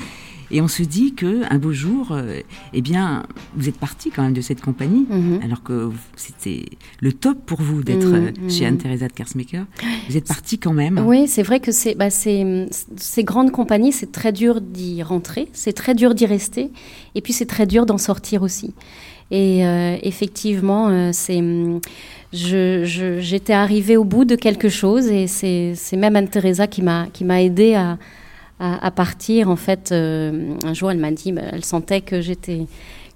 Et 0.52 0.62
on 0.62 0.68
se 0.68 0.84
dit 0.84 1.14
que 1.14 1.42
un 1.52 1.58
beau 1.58 1.72
jour, 1.74 2.10
euh, 2.12 2.40
eh 2.74 2.82
bien, 2.82 3.24
vous 3.56 3.68
êtes 3.70 3.78
partie 3.78 4.12
quand 4.12 4.24
même 4.24 4.34
de 4.34 4.42
cette 4.42 4.62
compagnie, 4.62 5.06
Mhm. 5.10 5.40
alors 5.44 5.64
que 5.64 5.90
c'était 6.16 6.66
le 7.00 7.14
top 7.14 7.38
pour 7.46 7.62
vous 7.62 7.84
d'être 7.84 8.08
Mhm, 8.08 8.26
euh, 8.26 8.50
chez 8.50 8.62
mhm. 8.62 8.68
Anne-Theresa 8.74 9.08
de 9.08 9.14
Kersmaker. 9.14 9.66
Vous 10.10 10.18
êtes 10.18 10.28
partie 10.28 10.60
quand 10.60 10.74
même. 10.74 11.00
Oui, 11.06 11.28
c'est 11.28 11.44
vrai 11.44 11.60
que 11.60 11.72
c'est, 11.72 11.96
bah, 11.96 12.10
c'est, 12.10 12.68
ces 12.98 13.24
grandes 13.24 13.52
compagnies, 13.52 13.92
c'est 13.92 14.12
très 14.12 14.32
dur 14.32 14.62
d'y 14.62 15.02
rentrer, 15.04 15.48
c'est 15.54 15.74
très 15.74 15.96
dur 15.96 16.14
d'y 16.16 16.26
rester, 16.26 16.72
et 17.16 17.22
puis 17.22 17.34
c'est 17.34 17.46
très 17.46 17.66
dur 17.66 17.86
d'en 17.86 17.98
sortir 17.98 18.42
aussi. 18.44 18.74
Et 19.32 19.66
euh, 19.66 19.98
effectivement, 20.04 20.90
euh, 20.90 21.10
c'est, 21.14 21.42
j'étais 22.32 23.54
arrivée 23.54 23.98
au 23.98 24.04
bout 24.04 24.26
de 24.26 24.36
quelque 24.36 24.70
chose, 24.70 25.08
et 25.08 25.28
c'est, 25.28 25.74
c'est 25.76 25.98
même 25.98 26.16
Anne-Theresa 26.16 26.68
qui 26.68 26.82
m'a, 26.82 27.08
qui 27.14 27.24
m'a 27.24 27.42
aidée 27.42 27.74
à, 27.76 27.98
à, 28.60 28.92
partir. 28.92 29.50
En 29.50 29.56
fait, 29.56 29.92
euh, 29.92 30.56
un 30.64 30.74
jour, 30.74 30.92
elle 30.92 30.98
m'a 30.98 31.12
dit, 31.12 31.32
bah, 31.32 31.42
elle 31.52 31.66
sentait 31.66 32.02
que 32.02 32.22
j'étais 32.22 32.66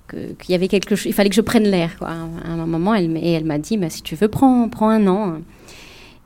qu'il 0.09 0.51
y 0.51 0.55
avait 0.55 0.69
quelque 0.69 0.95
chose, 0.95 1.07
il 1.07 1.13
fallait 1.13 1.29
que 1.29 1.35
je 1.35 1.41
prenne 1.41 1.65
l'air. 1.65 1.91
À 2.01 2.49
un 2.49 2.65
moment, 2.65 2.95
elle, 2.95 3.17
et 3.17 3.31
elle 3.31 3.43
m'a 3.43 3.57
dit, 3.57 3.75
bah, 3.77 3.89
si 3.89 4.01
tu 4.01 4.15
veux, 4.15 4.29
prends, 4.29 4.69
prends 4.69 4.89
un 4.89 5.05
an. 5.07 5.39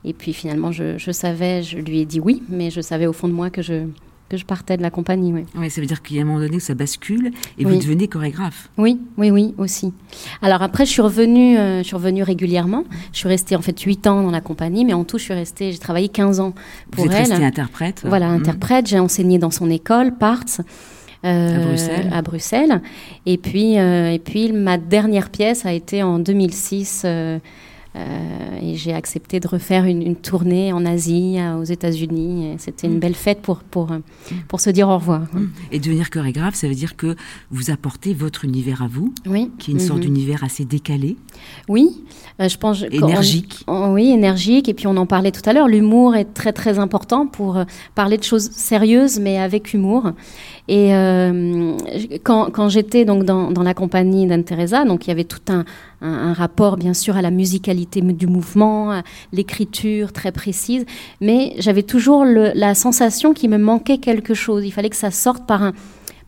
Et 0.04 0.12
puis 0.12 0.32
finalement, 0.32 0.72
je 0.72 1.12
savais, 1.12 1.62
je 1.62 1.78
lui 1.78 2.00
ai 2.00 2.04
dit 2.04 2.20
oui, 2.20 2.42
mais 2.48 2.70
je 2.70 2.80
savais 2.80 3.06
au 3.06 3.12
fond 3.12 3.28
de 3.28 3.32
moi 3.32 3.50
que 3.50 3.62
je, 3.62 3.86
que 4.32 4.38
je 4.38 4.46
partais 4.46 4.76
de 4.76 4.82
la 4.82 4.90
compagnie. 4.90 5.32
Oui, 5.32 5.44
Oui, 5.54 5.70
ça 5.70 5.80
veut 5.80 5.86
dire 5.86 6.02
qu'il 6.02 6.16
y 6.16 6.18
a 6.18 6.22
un 6.22 6.24
moment 6.24 6.40
donné 6.40 6.56
où 6.56 6.60
ça 6.60 6.74
bascule 6.74 7.32
et 7.58 7.66
Oui. 7.66 7.74
vous 7.74 7.80
devenez 7.80 8.08
chorégraphe. 8.08 8.70
oui, 8.78 8.98
oui, 9.18 9.30
oui, 9.30 9.54
aussi. 9.58 9.92
Alors 10.40 10.62
après, 10.62 10.86
je 10.86 10.90
suis 10.90 11.02
revenue, 11.02 11.58
euh, 11.58 11.78
je 11.82 11.86
suis 11.86 11.94
revenue 11.96 12.22
régulièrement. 12.22 12.84
Je 13.12 13.18
suis 13.18 13.28
restée 13.28 13.54
en 13.56 13.62
fait 13.62 13.78
8 13.78 14.06
ans 14.06 14.22
dans 14.22 14.30
la 14.30 14.40
compagnie, 14.40 14.84
mais 14.84 14.94
en 14.94 15.04
tout, 15.04 15.18
je 15.18 15.24
suis 15.24 15.34
restée, 15.34 15.70
j'ai 15.72 15.78
travaillé 15.78 16.08
15 16.08 16.40
ans 16.40 16.54
pour 16.90 17.04
vous 17.04 17.10
êtes 17.10 17.16
elle. 17.26 17.28
restée 17.32 17.44
interprète. 17.44 18.02
Voilà, 18.06 18.28
Mhm. 18.30 18.40
interprète. 18.40 18.86
J'ai 18.86 18.98
enseigné 18.98 19.38
dans 19.38 19.50
son 19.50 19.68
école, 19.70 20.16
Parts. 20.16 20.62
euh, 21.24 21.56
À 21.56 21.66
Bruxelles. 21.66 22.10
à 22.12 22.22
Bruxelles. 22.22 22.82
Et 23.26 23.36
puis, 23.38 23.78
euh, 23.78 24.10
et 24.12 24.18
puis, 24.18 24.50
ma 24.52 24.76
dernière 24.78 25.30
pièce 25.30 25.64
a 25.66 25.72
été 25.72 26.02
en 26.02 26.18
2006. 26.18 27.04
Euh, 27.94 28.58
et 28.62 28.74
j'ai 28.76 28.94
accepté 28.94 29.38
de 29.40 29.46
refaire 29.48 29.84
une, 29.84 30.02
une 30.02 30.16
tournée 30.16 30.72
en 30.72 30.86
Asie, 30.86 31.36
aux 31.58 31.64
États-Unis. 31.64 32.54
C'était 32.58 32.86
une 32.86 32.96
Mm. 32.96 33.00
belle 33.00 33.14
fête 33.14 33.42
pour, 33.42 33.58
pour, 33.60 33.92
euh, 33.92 33.98
pour 34.48 34.60
se 34.60 34.70
dire 34.70 34.88
au 34.88 34.94
revoir. 34.96 35.22
Mhm. 35.34 35.50
Et 35.72 35.78
devenir 35.78 36.08
chorégraphe, 36.10 36.54
ça 36.54 36.68
veut 36.68 36.74
dire 36.74 36.96
que 36.96 37.16
vous 37.50 37.70
apportez 37.70 38.14
votre 38.14 38.44
univers 38.44 38.82
à 38.82 38.86
vous, 38.88 39.12
Oui. 39.26 39.50
qui 39.58 39.70
est 39.70 39.74
une 39.74 39.80
sorte 39.80 39.98
Mhm. 40.00 40.04
d'univers 40.06 40.44
assez 40.44 40.64
décalé, 40.64 41.16
Oui, 41.68 42.02
euh, 42.42 42.48
je 42.48 42.58
pense. 42.58 42.82
on- 42.82 42.86
énergique. 43.06 43.64
Oui, 43.68 44.10
énergique. 44.10 44.68
Et 44.68 44.74
puis 44.74 44.86
on 44.86 44.96
en 44.96 45.06
parlait 45.06 45.30
tout 45.30 45.48
à 45.48 45.52
l'heure. 45.52 45.68
L'humour 45.68 46.16
est 46.16 46.32
très 46.34 46.52
très 46.52 46.78
important 46.78 47.26
pour 47.26 47.56
euh, 47.56 47.64
parler 47.94 48.18
de 48.18 48.22
choses 48.22 48.50
sérieuses, 48.50 49.18
mais 49.20 49.38
avec 49.38 49.72
humour. 49.74 50.12
Et 50.68 50.94
euh, 50.94 51.76
quand, 52.22 52.50
quand 52.50 52.68
j'étais 52.68 53.04
donc 53.04 53.24
dans, 53.24 53.50
dans 53.50 53.62
la 53.62 53.74
compagnie 53.74 54.26
d'Anne 54.26 54.44
Teresa, 54.44 54.84
donc 54.84 55.06
il 55.06 55.08
y 55.08 55.10
avait 55.10 55.24
tout 55.24 55.40
un, 55.48 55.64
un, 56.00 56.32
rapport 56.32 56.76
bien 56.76 56.94
sûr 56.94 57.16
à 57.16 57.22
la 57.22 57.30
musicalité 57.30 58.00
du 58.00 58.26
mouvement, 58.26 59.02
l'écriture 59.32 60.12
très 60.12 60.30
précise, 60.30 60.86
mais 61.20 61.54
j'avais 61.58 61.82
toujours 61.82 62.24
la 62.24 62.74
sensation 62.74 63.34
qu'il 63.34 63.50
me 63.50 63.58
manquait 63.58 63.98
quelque 63.98 64.34
chose. 64.34 64.64
Il 64.64 64.70
fallait 64.70 64.90
que 64.90 64.96
ça 64.96 65.10
sorte 65.10 65.46
par 65.46 65.62
un, 65.62 65.72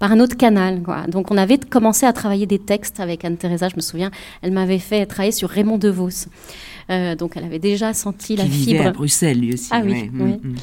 par 0.05 0.13
un 0.13 0.21
autre 0.21 0.37
canal. 0.37 0.83
Quoi. 0.83 1.07
Donc 1.09 1.31
on 1.31 1.39
avait 1.39 1.57
commencé 1.57 2.05
à 2.05 2.13
travailler 2.13 2.45
des 2.45 2.59
textes 2.59 3.01
avec 3.01 3.25
Anne-Thérèse, 3.25 3.65
je 3.71 3.77
me 3.77 3.81
souviens, 3.81 4.11
elle 4.43 4.53
m'avait 4.53 4.79
fait 4.79 5.07
travailler 5.07 5.33
sur 5.33 5.49
Raymond 5.49 5.79
DeVos. 5.79 6.27
Euh, 6.91 7.17
donc 7.17 7.39
elle 7.39 7.45
avait 7.45 7.59
déjà 7.59 7.95
senti 7.95 8.37
la 8.37 8.45
fibre. 8.45 8.87
à 8.87 8.91
Bruxelles 8.91 9.41
lui 9.41 9.55
aussi. 9.55 9.71
Ah 9.71 9.81
oui. 9.83 10.11
oui. 10.13 10.21
Mm, 10.21 10.27
mm. 10.27 10.57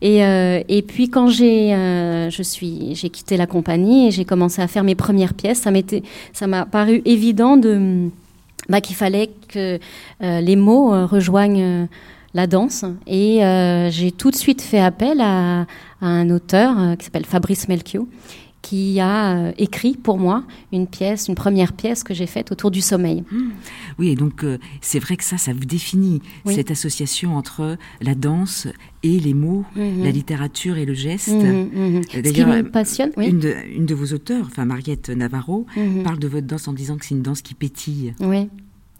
Et, 0.00 0.24
euh, 0.24 0.62
et, 0.68 0.82
puis 0.82 1.08
quand 1.10 1.28
j'ai 1.28 1.72
euh, 1.72 2.28
je 2.28 2.42
suis 2.42 2.96
j'ai 2.96 3.08
quitté 3.08 3.36
la 3.36 3.46
compagnie 3.46 4.08
et 4.08 4.10
j'ai 4.10 4.24
commencé 4.24 4.60
à 4.60 4.66
faire 4.66 4.82
mes 4.82 4.96
premières 4.96 5.34
pièces, 5.34 5.60
ça 5.60 5.70
m'était 5.70 6.02
ça 6.32 6.48
m'a 6.48 6.66
paru 6.66 7.02
évident 7.04 7.56
de 7.56 8.08
bah, 8.68 8.80
qu'il 8.80 8.96
fallait 8.96 9.30
que 9.46 9.78
les 10.20 10.56
mots 10.56 11.06
rejoignent 11.06 11.86
la 12.34 12.48
danse. 12.48 12.84
Et 13.06 13.42
j'ai 13.90 14.10
tout 14.10 14.32
de 14.32 14.36
suite 14.36 14.60
fait 14.60 14.80
appel 14.80 15.20
à, 15.20 15.66
à 16.00 16.06
un 16.06 16.30
auteur 16.30 16.96
qui 16.98 17.04
s'appelle 17.04 17.26
Fabrice 17.26 17.68
Melchior, 17.68 18.06
qui 18.62 19.00
a 19.00 19.36
euh, 19.36 19.52
écrit 19.58 19.96
pour 19.96 20.18
moi 20.18 20.44
une 20.72 20.86
pièce, 20.86 21.28
une 21.28 21.34
première 21.34 21.72
pièce 21.72 22.04
que 22.04 22.14
j'ai 22.14 22.26
faite 22.26 22.52
autour 22.52 22.70
du 22.70 22.80
sommeil. 22.80 23.24
Mmh. 23.30 23.50
Oui, 23.98 24.08
et 24.10 24.14
donc 24.14 24.44
euh, 24.44 24.58
c'est 24.80 25.00
vrai 25.00 25.16
que 25.16 25.24
ça, 25.24 25.36
ça 25.36 25.52
vous 25.52 25.64
définit 25.64 26.22
cette 26.46 26.70
association 26.70 27.36
entre 27.36 27.76
la 28.00 28.14
danse 28.14 28.68
et 29.02 29.18
les 29.18 29.34
mots, 29.34 29.64
mmh. 29.74 30.04
la 30.04 30.10
littérature 30.10 30.78
et 30.78 30.84
le 30.84 30.94
geste. 30.94 31.28
Mmh, 31.28 32.02
Ce 32.12 32.18
qui 32.20 32.44
me 32.44 32.62
passionne, 32.62 33.10
oui. 33.16 33.28
une, 33.28 33.40
de, 33.40 33.54
une 33.74 33.84
de 33.84 33.94
vos 33.94 34.14
auteurs, 34.14 34.46
enfin 34.46 34.64
Mariette 34.64 35.10
Navarro, 35.10 35.66
parle 36.04 36.18
de 36.18 36.28
votre 36.28 36.46
danse 36.46 36.68
en 36.68 36.72
disant 36.72 36.96
que 36.96 37.04
c'est 37.04 37.14
une 37.14 37.22
danse 37.22 37.42
qui 37.42 37.54
pétille. 37.54 38.14
Oui. 38.20 38.48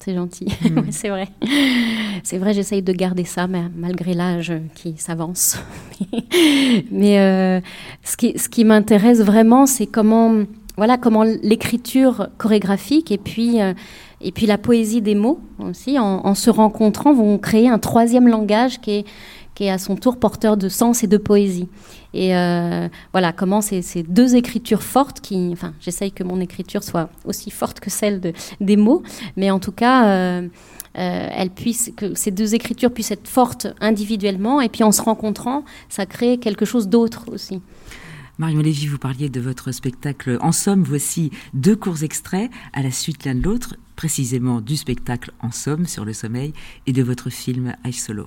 C'est 0.04 0.14
gentil, 0.14 0.46
mm. 0.46 0.80
c'est 0.90 1.10
vrai. 1.10 1.28
C'est 2.24 2.38
vrai, 2.38 2.52
j'essaye 2.54 2.82
de 2.82 2.92
garder 2.92 3.22
ça, 3.24 3.46
mais 3.46 3.62
malgré 3.76 4.14
l'âge 4.14 4.52
qui 4.74 4.96
s'avance. 4.96 5.56
mais 6.90 7.20
euh, 7.20 7.60
ce 8.02 8.16
qui, 8.16 8.36
ce 8.36 8.48
qui 8.48 8.64
m'intéresse 8.64 9.20
vraiment, 9.20 9.64
c'est 9.64 9.86
comment, 9.86 10.42
voilà, 10.76 10.98
comment 10.98 11.22
l'écriture 11.22 12.30
chorégraphique 12.36 13.12
et 13.12 13.18
puis, 13.18 13.62
euh, 13.62 13.74
et 14.20 14.32
puis 14.32 14.46
la 14.46 14.58
poésie 14.58 15.02
des 15.02 15.14
mots 15.14 15.38
aussi, 15.60 16.00
en, 16.00 16.26
en 16.26 16.34
se 16.34 16.50
rencontrant, 16.50 17.14
vont 17.14 17.38
créer 17.38 17.68
un 17.68 17.78
troisième 17.78 18.26
langage 18.26 18.80
qui 18.80 18.90
est 18.90 19.04
qui 19.54 19.64
est 19.64 19.70
à 19.70 19.78
son 19.78 19.96
tour 19.96 20.18
porteur 20.18 20.56
de 20.56 20.68
sens 20.68 21.02
et 21.02 21.06
de 21.06 21.16
poésie. 21.16 21.68
Et 22.14 22.36
euh, 22.36 22.88
voilà, 23.12 23.32
comment 23.32 23.60
ces, 23.60 23.82
ces, 23.82 24.02
deux 24.02 24.34
écritures 24.36 24.82
fortes, 24.82 25.20
qui, 25.20 25.50
enfin, 25.52 25.74
j'essaye 25.80 26.12
que 26.12 26.24
mon 26.24 26.40
écriture 26.40 26.82
soit 26.82 27.10
aussi 27.24 27.50
forte 27.50 27.80
que 27.80 27.90
celle 27.90 28.20
de, 28.20 28.32
des 28.60 28.76
mots, 28.76 29.02
mais 29.36 29.50
en 29.50 29.58
tout 29.58 29.72
cas, 29.72 30.06
euh, 30.06 30.48
euh, 30.98 31.46
que 31.96 32.14
ces 32.14 32.30
deux 32.30 32.54
écritures 32.54 32.92
puissent 32.92 33.10
être 33.10 33.28
fortes 33.28 33.66
individuellement, 33.80 34.60
et 34.60 34.68
puis 34.68 34.84
en 34.84 34.92
se 34.92 35.02
rencontrant, 35.02 35.64
ça 35.88 36.06
crée 36.06 36.38
quelque 36.38 36.64
chose 36.64 36.88
d'autre 36.88 37.24
aussi. 37.32 37.60
Marion 38.38 38.60
Lévy, 38.60 38.86
vous 38.86 38.98
parliez 38.98 39.28
de 39.28 39.40
votre 39.40 39.72
spectacle. 39.72 40.38
En 40.40 40.52
somme, 40.52 40.82
voici 40.82 41.30
deux 41.52 41.76
courts 41.76 42.02
extraits 42.02 42.50
à 42.72 42.82
la 42.82 42.90
suite 42.90 43.24
l'un 43.24 43.34
de 43.34 43.42
l'autre, 43.42 43.76
précisément 43.94 44.60
du 44.60 44.76
spectacle 44.76 45.32
En 45.40 45.52
somme 45.52 45.86
sur 45.86 46.04
le 46.04 46.14
sommeil 46.14 46.52
et 46.86 46.92
de 46.92 47.02
votre 47.02 47.30
film 47.30 47.76
I 47.84 47.92
Solo. 47.92 48.26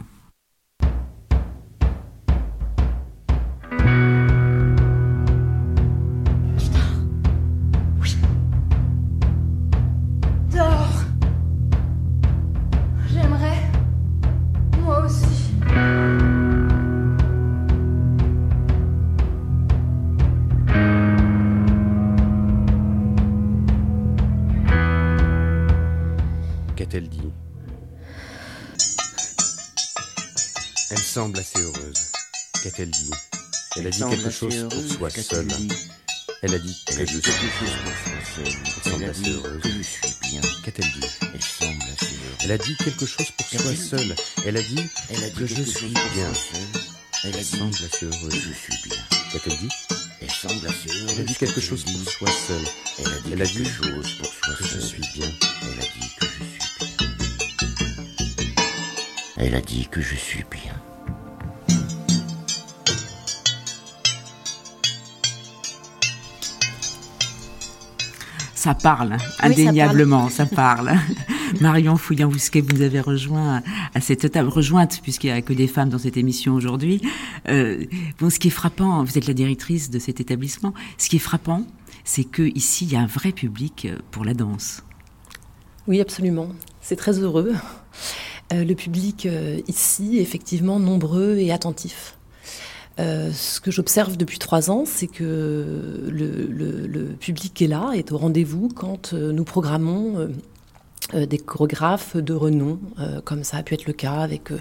Elle 33.86 33.92
a 33.92 33.94
dit 33.94 34.18
quelque 34.18 34.32
chose 34.32 34.68
pour 34.68 34.82
soi 34.82 35.10
seule. 35.12 35.48
Elle 36.42 36.56
a 36.56 36.58
dit 36.58 36.76
que 36.88 37.06
je 37.06 37.20
suis 37.20 37.32
Elle 38.08 38.92
semble 38.92 39.04
assez 39.06 39.30
heureuse. 39.30 39.62
Que 39.62 39.70
je 39.70 39.84
suis 39.84 40.16
bien. 40.24 40.42
Qu'a-t-elle 40.64 40.92
dit 40.92 41.08
Elle 41.22 41.42
semble 41.44 41.84
assez 41.84 42.06
heureuse. 42.06 42.38
Elle 42.44 42.52
a 42.52 42.58
dit 42.58 42.76
quelque 42.78 43.06
chose 43.06 43.30
pour 43.38 43.48
soi 43.48 43.76
seule. 43.76 44.16
Elle 44.44 44.58
a 44.58 44.62
dit 44.64 44.90
a 45.10 45.30
dit 45.30 45.34
que 45.36 45.46
je 45.46 45.62
suis 45.62 45.90
bien. 45.90 46.34
Elle 47.26 47.46
semble 47.46 47.76
assez 47.76 48.06
heureuse. 48.06 48.34
je 48.34 48.54
suis 48.54 48.90
bien. 48.90 48.98
Qu'a-t-elle 49.32 49.60
dit 49.60 49.70
Elle 50.22 50.32
semble 50.32 50.66
assez 50.66 50.90
heureuse. 50.90 51.12
Elle 51.14 51.22
a 51.22 51.24
dit 51.26 51.36
quelque 51.36 51.62
chose 51.62 51.84
pour 51.84 51.94
dit 51.94 52.06
soi 52.06 52.28
seule. 52.48 52.66
Elle 52.98 53.06
a 53.06 53.20
dit 53.20 53.34
a 53.34 53.46
quelque 53.46 53.58
dit 53.60 53.66
chose 53.70 54.16
pour 54.18 54.34
soi 54.34 54.56
Que 54.56 54.64
je 54.66 54.80
seule. 54.80 54.82
suis 54.82 55.04
bien. 55.14 55.30
Elle 55.62 55.80
a 55.80 55.84
dit 55.84 56.10
que 56.20 56.26
je 56.26 56.32
suis 56.32 56.98
bien. 56.98 58.56
Elle 59.38 59.54
a 59.56 59.62
dit 59.62 59.88
que 59.92 60.02
je 60.02 60.16
suis 60.16 60.44
bien. 60.50 60.75
Ça 68.66 68.74
parle, 68.74 69.18
indéniablement, 69.42 70.28
ça 70.28 70.48
parle. 70.48 70.94
Marion 71.62 71.98
Fouillan-Bousquet, 71.98 72.62
vous 72.62 72.76
nous 72.76 72.82
avez 72.82 73.00
rejoint 73.00 73.62
à 73.94 74.02
cette 74.02 74.32
table, 74.32 74.50
rejointe, 74.50 75.02
puisqu'il 75.04 75.28
n'y 75.28 75.38
a 75.38 75.44
que 75.44 75.54
des 75.54 75.68
femmes 75.68 75.90
dans 75.90 76.00
cette 76.00 76.18
émission 76.18 76.56
aujourd'hui. 76.56 77.00
Euh, 77.48 77.86
bon, 78.18 78.32
ce 78.32 78.40
qui 78.40 78.48
est 78.48 78.50
frappant, 78.50 79.04
vous 79.04 79.20
êtes 79.20 79.28
la 79.28 79.36
directrice 79.36 79.92
de 79.92 80.00
cet 80.00 80.20
établissement, 80.20 80.74
ce 80.98 81.10
qui 81.10 81.18
est 81.18 81.20
frappant, 81.20 81.68
c'est 82.04 82.24
qu'ici, 82.24 82.86
il 82.86 82.94
y 82.94 82.96
a 82.96 83.02
un 83.02 83.06
vrai 83.06 83.34
public 83.34 83.88
pour 84.10 84.26
la 84.26 84.34
danse. 84.34 84.82
Oui, 85.88 86.02
absolument. 86.02 86.48
C'est 86.82 86.96
très 86.96 87.20
heureux. 87.20 87.54
Euh, 88.52 88.64
le 88.64 88.74
public 88.74 89.28
euh, 89.28 89.60
ici, 89.68 90.18
effectivement, 90.18 90.80
nombreux 90.80 91.38
et 91.38 91.52
attentif. 91.52 92.15
Euh, 92.98 93.32
ce 93.34 93.60
que 93.60 93.72
j'observe 93.72 94.16
depuis 94.16 94.40
trois 94.40 94.70
ans, 94.72 94.86
c'est 94.86 95.08
que 95.08 96.08
le, 96.10 97.06
public 97.20 97.62
est 97.62 97.68
là, 97.68 97.92
est 97.94 98.12
au 98.12 98.18
rendez-vous 98.18 98.70
quand 98.70 99.14
euh, 99.14 99.32
nous 99.32 99.44
programmons 99.44 100.18
euh, 100.18 100.28
des 101.14 101.38
chorégraphes 101.38 102.18
de 102.18 102.34
renom, 102.34 102.80
euh, 103.00 103.22
comme 103.24 103.44
ça 103.44 103.58
a 103.58 103.64
pu 103.64 103.74
être 103.76 103.86
le 103.86 103.94
cas 103.94 104.16
avec 104.22 104.52
euh, 104.52 104.58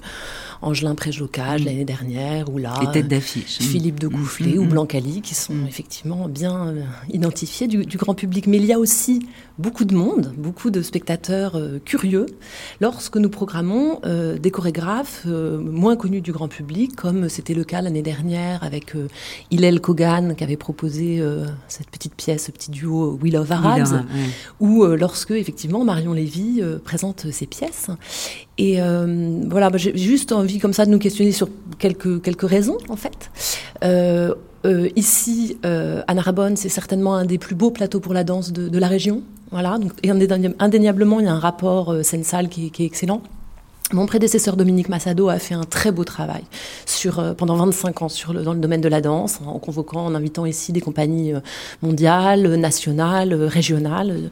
Angelin 0.62 0.94
Préjocage 0.94 1.64
l'année 1.64 1.84
dernière, 1.86 2.52
ou 2.52 2.58
là 2.58 2.74
euh. 2.84 3.20
Philippe 3.20 3.98
de 3.98 4.08
Goufflet 4.08 4.54
Mm, 4.54 4.58
ou 4.58 4.64
mm. 4.64 4.68
Blancali, 4.68 5.20
qui 5.22 5.34
sont 5.34 5.54
Mm. 5.54 5.66
effectivement 5.66 6.28
bien 6.28 6.68
euh, 6.68 6.82
identifiés 7.12 7.66
du, 7.66 7.86
du 7.86 7.96
grand 7.96 8.14
public. 8.14 8.46
Mais 8.46 8.58
il 8.58 8.66
y 8.66 8.72
a 8.72 8.78
aussi 8.78 9.26
beaucoup 9.58 9.84
de 9.84 9.94
monde, 9.94 10.32
beaucoup 10.36 10.70
de 10.70 10.82
spectateurs 10.82 11.56
euh, 11.56 11.78
curieux, 11.84 12.26
lorsque 12.80 13.16
nous 13.16 13.30
programmons 13.30 14.00
euh, 14.04 14.36
des 14.38 14.50
chorégraphes 14.50 15.22
euh, 15.26 15.58
moins 15.58 15.96
connus 15.96 16.20
du 16.20 16.32
grand 16.32 16.48
public, 16.48 16.94
comme 16.94 17.28
c'était 17.28 17.54
le 17.54 17.64
cas 17.64 17.80
l'année 17.80 18.02
dernière 18.02 18.62
avec 18.62 18.96
euh, 18.96 19.08
Hillel 19.50 19.80
Kogan, 19.80 20.34
qui 20.36 20.44
avait 20.44 20.56
proposé 20.56 21.20
euh, 21.20 21.46
cette 21.68 21.88
petite 21.90 22.14
pièce, 22.14 22.44
ce 22.46 22.50
petit 22.50 22.70
duo 22.70 23.18
We 23.22 23.32
Love 23.32 23.50
Arabs, 23.52 24.04
ou 24.60 24.84
euh, 24.84 24.96
lorsque 24.96 25.30
effectivement 25.30 25.84
Marion 25.84 26.12
Lévy 26.12 26.33
euh, 26.60 26.78
présente 26.82 27.30
ses 27.30 27.46
pièces. 27.46 27.88
Et 28.58 28.80
euh, 28.80 29.40
voilà, 29.48 29.70
bah, 29.70 29.78
j'ai 29.78 29.96
juste 29.96 30.32
envie 30.32 30.58
comme 30.58 30.72
ça 30.72 30.86
de 30.86 30.90
nous 30.90 30.98
questionner 30.98 31.32
sur 31.32 31.48
quelques, 31.78 32.22
quelques 32.22 32.48
raisons 32.48 32.78
en 32.88 32.96
fait. 32.96 33.30
Euh, 33.84 34.34
ici, 34.96 35.58
euh, 35.66 36.02
à 36.06 36.14
Narbonne, 36.14 36.56
c'est 36.56 36.68
certainement 36.68 37.14
un 37.14 37.26
des 37.26 37.38
plus 37.38 37.54
beaux 37.54 37.70
plateaux 37.70 38.00
pour 38.00 38.14
la 38.14 38.24
danse 38.24 38.52
de, 38.52 38.78
la 38.78 38.88
région. 38.88 39.22
Voilà, 39.50 39.78
et 40.02 40.10
indéniable- 40.10 40.56
indéniablement, 40.58 41.20
il 41.20 41.26
y 41.26 41.28
a 41.28 41.32
un 41.32 41.38
rapport 41.38 41.94
scène-salle 42.02 42.48
qui 42.48 42.72
est 42.78 42.84
excellent. 42.84 43.22
Mon 43.92 44.06
prédécesseur 44.06 44.56
Dominique 44.56 44.88
Massado 44.88 45.28
a 45.28 45.38
fait 45.38 45.54
un 45.54 45.64
très 45.64 45.92
beau 45.92 46.04
travail 46.04 46.42
sur, 46.86 47.18
euh, 47.20 47.34
pendant 47.34 47.54
25 47.56 48.00
ans 48.02 48.08
sur 48.08 48.32
le, 48.32 48.42
dans 48.42 48.54
le 48.54 48.58
domaine 48.58 48.80
de 48.80 48.88
la 48.88 49.02
danse, 49.02 49.40
en 49.46 49.58
convoquant, 49.58 50.06
en 50.06 50.14
invitant 50.14 50.46
ici 50.46 50.72
des 50.72 50.80
compagnies 50.80 51.34
euh, 51.34 51.40
mondiales, 51.82 52.54
nationales, 52.56 53.34
euh, 53.34 53.46
régionales. 53.46 54.30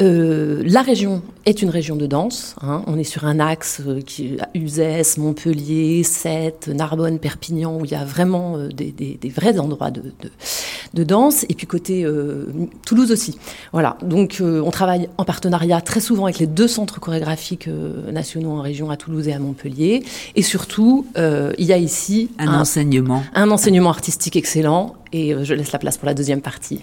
Euh, 0.00 0.62
la 0.64 0.80
région 0.80 1.20
est 1.44 1.60
une 1.60 1.68
région 1.68 1.94
de 1.94 2.06
danse. 2.06 2.56
hein. 2.62 2.82
On 2.86 2.98
est 2.98 3.04
sur 3.04 3.26
un 3.26 3.38
axe 3.38 3.82
qui 4.06 4.38
Uzès, 4.54 5.18
Montpellier, 5.18 6.02
Sète, 6.02 6.68
Narbonne, 6.68 7.18
Perpignan, 7.18 7.76
où 7.78 7.84
il 7.84 7.90
y 7.90 7.94
a 7.94 8.04
vraiment 8.04 8.56
des, 8.58 8.92
des- 8.92 9.18
des 9.20 9.28
vrais 9.28 9.58
endroits 9.58 9.90
de, 9.90 10.00
de, 10.00 10.30
de 10.94 11.04
danse. 11.04 11.44
Et 11.50 11.54
puis 11.54 11.66
côté 11.66 12.02
euh, 12.04 12.46
Toulouse 12.86 13.12
aussi. 13.12 13.38
Voilà. 13.72 13.98
Donc 14.02 14.40
on 14.42 14.70
travaille 14.70 15.10
en 15.18 15.24
partenariat 15.24 15.82
très 15.82 16.00
souvent 16.00 16.24
avec 16.24 16.38
les 16.38 16.46
deux 16.46 16.66
centres 16.66 16.98
chorégraphiques 16.98 17.68
nationaux 18.10 18.52
en 18.52 18.62
région, 18.62 18.85
à 18.90 18.96
Toulouse 18.96 19.28
et 19.28 19.32
à 19.32 19.38
Montpellier. 19.38 20.04
Et 20.34 20.42
surtout, 20.42 21.06
euh, 21.16 21.52
il 21.58 21.66
y 21.66 21.72
a 21.72 21.78
ici 21.78 22.30
un, 22.38 22.60
enseignement. 22.60 23.22
Un 23.34 23.50
enseignement 23.50 23.90
artistique 23.90 24.36
excellent. 24.36 24.94
Et 25.12 25.34
euh, 25.34 25.44
je 25.44 25.54
laisse 25.54 25.72
la 25.72 25.78
place 25.78 25.98
pour 25.98 26.06
la 26.06 26.14
deuxième 26.14 26.40
partie. 26.40 26.80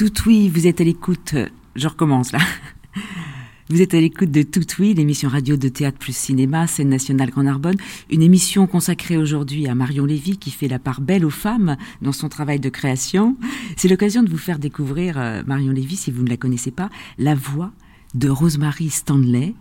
Tout 0.00 0.10
oui, 0.24 0.48
vous 0.48 0.66
êtes 0.66 0.80
à 0.80 0.84
l'écoute. 0.84 1.34
Je 1.76 1.86
recommence 1.86 2.32
là. 2.32 2.38
Vous 3.70 3.80
êtes 3.80 3.94
à 3.94 4.00
l'écoute 4.00 4.32
de 4.32 4.42
Tout 4.42 4.66
Oui, 4.80 4.94
l'émission 4.94 5.28
radio 5.28 5.56
de 5.56 5.68
théâtre 5.68 5.96
plus 5.96 6.16
cinéma, 6.16 6.66
scène 6.66 6.88
nationale 6.88 7.30
Grand 7.30 7.44
Narbonne, 7.44 7.76
une 8.10 8.20
émission 8.20 8.66
consacrée 8.66 9.16
aujourd'hui 9.16 9.68
à 9.68 9.76
Marion 9.76 10.06
Lévy 10.06 10.38
qui 10.38 10.50
fait 10.50 10.66
la 10.66 10.80
part 10.80 11.00
belle 11.00 11.24
aux 11.24 11.30
femmes 11.30 11.76
dans 12.02 12.10
son 12.10 12.28
travail 12.28 12.58
de 12.58 12.68
création. 12.68 13.36
C'est 13.76 13.86
l'occasion 13.86 14.24
de 14.24 14.28
vous 14.28 14.38
faire 14.38 14.58
découvrir 14.58 15.18
euh, 15.18 15.44
Marion 15.46 15.70
Lévy, 15.70 15.94
si 15.94 16.10
vous 16.10 16.24
ne 16.24 16.28
la 16.28 16.36
connaissez 16.36 16.72
pas, 16.72 16.90
la 17.16 17.36
voix 17.36 17.70
de 18.14 18.28
Rosemary 18.28 18.90
Stanley, 18.90 19.54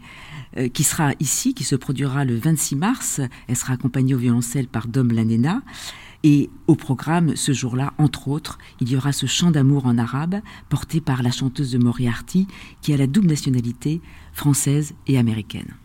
euh, 0.57 0.69
qui 0.69 0.83
sera 0.83 1.11
ici, 1.19 1.53
qui 1.53 1.63
se 1.63 1.75
produira 1.75 2.25
le 2.25 2.35
26 2.35 2.77
mars. 2.77 3.21
Elle 3.47 3.55
sera 3.55 3.73
accompagnée 3.73 4.15
au 4.15 4.17
violoncelle 4.17 4.67
par 4.67 4.87
Dom 4.87 5.11
Lanena. 5.11 5.61
Et 6.23 6.49
au 6.67 6.75
programme, 6.75 7.35
ce 7.35 7.53
jour-là, 7.53 7.93
entre 7.97 8.27
autres, 8.27 8.57
il 8.81 8.89
y 8.89 8.97
aura 8.97 9.11
ce 9.13 9.25
chant 9.25 9.51
d'amour 9.51 9.85
en 9.85 9.97
arabe 9.97 10.41
porté 10.67 10.99
par 10.99 11.23
la 11.23 11.31
chanteuse 11.31 11.71
de 11.71 11.77
Moriarty 11.77 12.47
qui 12.81 12.93
a 12.93 12.97
la 12.97 13.07
double 13.07 13.27
nationalité 13.27 14.01
française 14.33 14.93
et 15.07 15.17
américaine. 15.17 15.75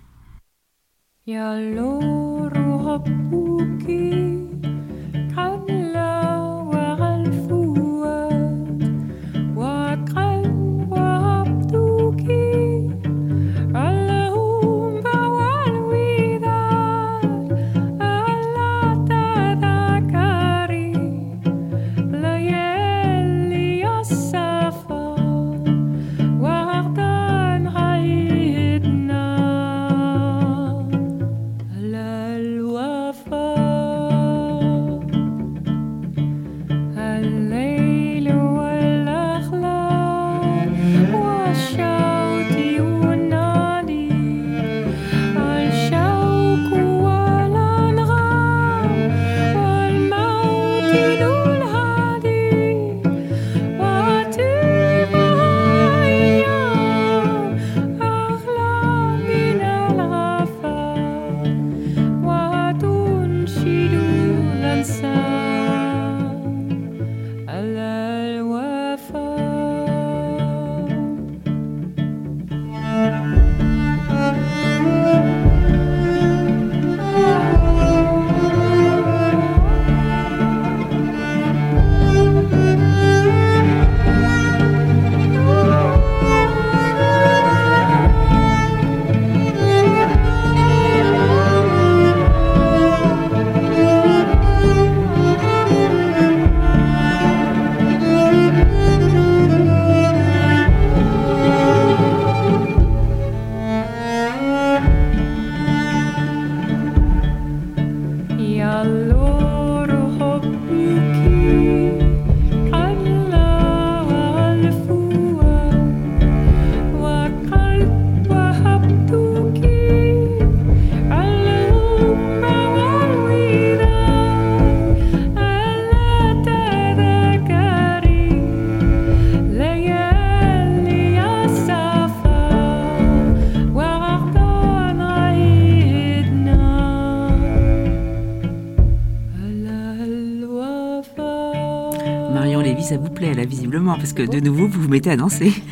Parce 143.96 144.12
que 144.12 144.22
de 144.22 144.40
nouveau, 144.40 144.66
vous 144.66 144.82
vous 144.82 144.88
mettez 144.88 145.10
à 145.10 145.16
danser. 145.16 145.52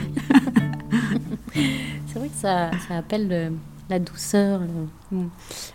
C'est 2.06 2.18
vrai 2.18 2.28
que 2.28 2.34
ça, 2.34 2.70
ça 2.88 2.96
appelle 2.98 3.52
la 3.88 3.98
douceur, 3.98 4.60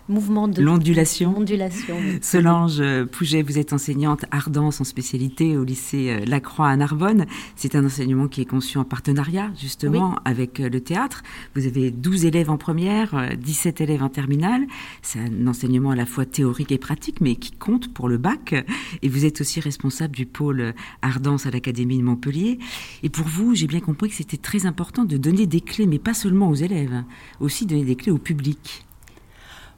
mouvement 0.10 0.48
de 0.48 0.62
l'ondulation. 0.62 1.34
L'ondulation. 1.34 1.98
Solange 2.22 2.80
euh, 2.80 3.06
Pouget, 3.06 3.42
vous 3.42 3.60
êtes 3.60 3.74
enseignante 3.74 4.26
ardence 4.32 4.82
en 4.82 4.84
spécialité 4.84 5.58
au 5.58 5.64
lycée 5.64 6.10
euh, 6.10 6.26
Lacroix 6.26 6.70
à 6.70 6.76
Narbonne. 6.76 7.26
C'est 7.56 7.76
un 7.76 7.86
enseignement 7.86 8.28
qui 8.28 8.42
est 8.42 8.46
conçu 8.46 8.78
en 8.78 8.84
partenariat 8.84 9.52
justement 9.60 10.16
avec 10.26 10.60
euh, 10.60 10.70
le 10.70 10.82
théâtre. 10.82 11.24
Vous 11.56 11.68
avez 11.68 11.92
12 11.92 12.26
élèves 12.26 12.50
en 12.50 12.58
première, 12.58 13.36
17 13.38 13.82
élèves 13.82 14.04
en 14.04 14.10
terminale. 14.10 14.66
C'est 15.02 15.20
un 15.20 15.48
enseignement 15.48 15.92
à 15.92 15.96
la 15.96 16.06
fois 16.06 16.26
théorique 16.26 16.72
et 16.72 16.78
pratique, 16.78 17.22
mais 17.22 17.36
qui 17.36 17.52
compte 17.52 17.94
pour 17.94 18.10
le 18.10 18.18
bac. 18.18 18.56
Et 19.02 19.10
vous 19.10 19.26
êtes 19.26 19.42
aussi 19.42 19.60
responsable 19.60 20.16
du 20.16 20.26
pôle 20.26 20.74
ardence 21.02 21.46
à 21.46 21.52
l'Académie 21.52 21.98
de 21.98 22.04
Montpellier. 22.04 22.60
Et 23.04 23.10
pour 23.10 23.28
vous, 23.28 23.54
j'ai 23.54 23.68
bien 23.68 23.80
compris 23.80 24.10
que 24.10 24.16
c'était 24.16 24.38
très 24.38 24.66
important 24.66 25.04
de 25.04 25.18
donner 25.18 25.46
des 25.46 25.62
clés, 25.62 25.86
mais 25.86 26.00
pas 26.00 26.14
seulement 26.14 26.50
aux 26.50 26.56
élèves, 26.56 27.04
aussi 27.40 27.66
donner 27.66 27.84
des 27.84 27.96
clés 27.98 28.12
au 28.12 28.18
public. 28.18 28.86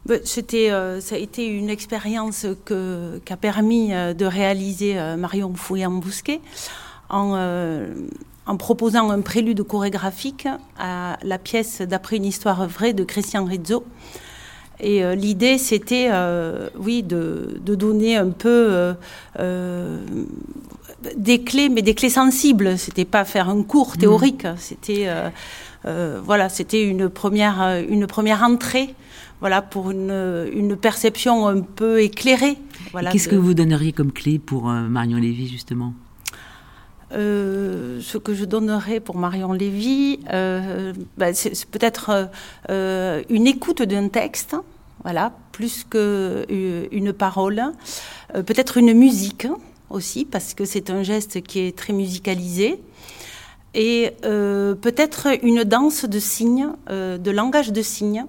Bah, 0.06 0.16
c'était, 0.24 0.72
euh, 0.72 1.02
ça 1.02 1.16
a 1.16 1.18
été 1.18 1.46
une 1.46 1.70
expérience 1.70 2.48
que, 2.66 3.20
qu'a 3.26 3.38
permis 3.38 3.94
euh, 3.94 4.14
de 4.14 4.26
réaliser 4.26 4.98
euh, 4.98 5.18
Marion 5.18 5.54
Fouillant-Bousquet 5.54 6.40
en, 7.10 7.38
proposant 8.58 9.12
un 9.12 9.22
prélude 9.22 9.62
chorégraphique 9.64 10.48
à 10.80 11.18
la 11.22 11.38
pièce 11.38 11.82
d'après 11.82 12.16
une 12.16 12.26
histoire 12.26 12.68
vraie 12.68 12.94
de 12.94 13.04
Christian 13.04 13.46
Rizzo. 13.46 13.84
Et 14.80 15.04
l'idée, 15.16 15.60
c'était, 15.60 16.10
oui, 16.80 17.04
de, 17.04 17.60
donner 17.64 18.16
un 18.16 18.30
peu 18.30 18.96
des 21.16 21.44
clés, 21.44 21.70
mais 21.70 21.84
des 21.84 21.94
clés 21.94 22.10
sensibles. 22.10 22.78
C'était 22.80 23.06
pas 23.06 23.24
faire 23.24 23.50
un 23.50 23.62
cours 23.62 23.98
théorique. 23.98 24.48
C'était, 24.58 25.08
voilà, 25.84 26.50
c'était 26.50 26.84
une 26.84 27.10
première, 27.10 27.84
une 27.88 28.06
première 28.08 28.44
entrée 28.44 28.96
voilà, 29.40 29.62
pour 29.62 29.92
une, 29.92 30.78
perception 30.82 31.48
un 31.48 31.62
peu 31.62 32.02
éclairée. 32.02 32.58
Voilà, 32.92 33.12
Qu'est-ce 33.12 33.30
que 33.30 33.36
vous 33.36 33.54
donneriez 33.54 33.94
comme 33.94 34.12
clé 34.12 34.40
pour 34.40 34.70
euh, 34.70 34.82
Marion 34.88 35.18
Lévy, 35.18 35.48
justement? 35.48 35.94
Euh, 37.12 38.00
ce 38.02 38.18
que 38.18 38.34
je 38.34 38.46
donnerais 38.46 39.00
pour 39.00 39.18
Marion 39.18 39.54
Lévy, 39.54 40.20
euh, 40.32 40.94
bah, 41.18 41.34
c'est 41.34 41.66
peut-être 41.66 42.30
une 42.70 43.48
écoute 43.48 43.82
d'un 43.82 44.10
texte, 44.10 44.56
voilà, 45.04 45.32
plus 45.52 45.86
qu'une 45.90 47.14
parole, 47.14 47.64
peut-être 48.34 48.78
une 48.78 48.94
musique 48.94 49.48
aussi, 49.90 50.26
parce 50.26 50.54
que 50.54 50.66
c'est 50.66 50.90
un 50.90 51.02
geste 51.02 51.42
qui 51.42 51.60
est 51.60 51.76
très 51.76 51.94
musicalisé, 51.94 52.80
et 53.74 54.14
peut-être 54.22 55.28
une 55.44 55.64
danse 55.64 56.06
de 56.06 56.20
signes, 56.20 56.70
de 56.90 57.32
langage 57.32 57.72
de 57.72 57.82
signes. 57.82 58.26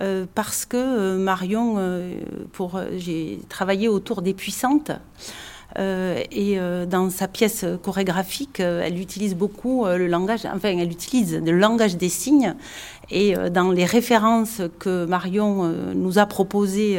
Euh, 0.00 0.26
parce 0.34 0.64
que 0.64 0.76
euh, 0.76 1.18
Marion, 1.18 1.74
euh, 1.78 2.20
pour, 2.52 2.80
j'ai 2.96 3.40
travaillé 3.48 3.88
autour 3.88 4.22
des 4.22 4.32
puissantes. 4.32 4.92
Et 5.76 6.58
dans 6.88 7.10
sa 7.10 7.28
pièce 7.28 7.64
chorégraphique, 7.82 8.60
elle 8.60 8.98
utilise 8.98 9.34
beaucoup 9.34 9.84
le 9.86 10.06
langage, 10.06 10.46
enfin, 10.46 10.70
elle 10.70 10.90
utilise 10.90 11.36
le 11.36 11.52
langage 11.52 11.96
des 11.96 12.08
signes. 12.08 12.54
Et 13.10 13.34
dans 13.50 13.70
les 13.70 13.84
références 13.84 14.62
que 14.78 15.04
Marion 15.04 15.72
nous 15.94 16.18
a 16.18 16.26
proposées 16.26 16.98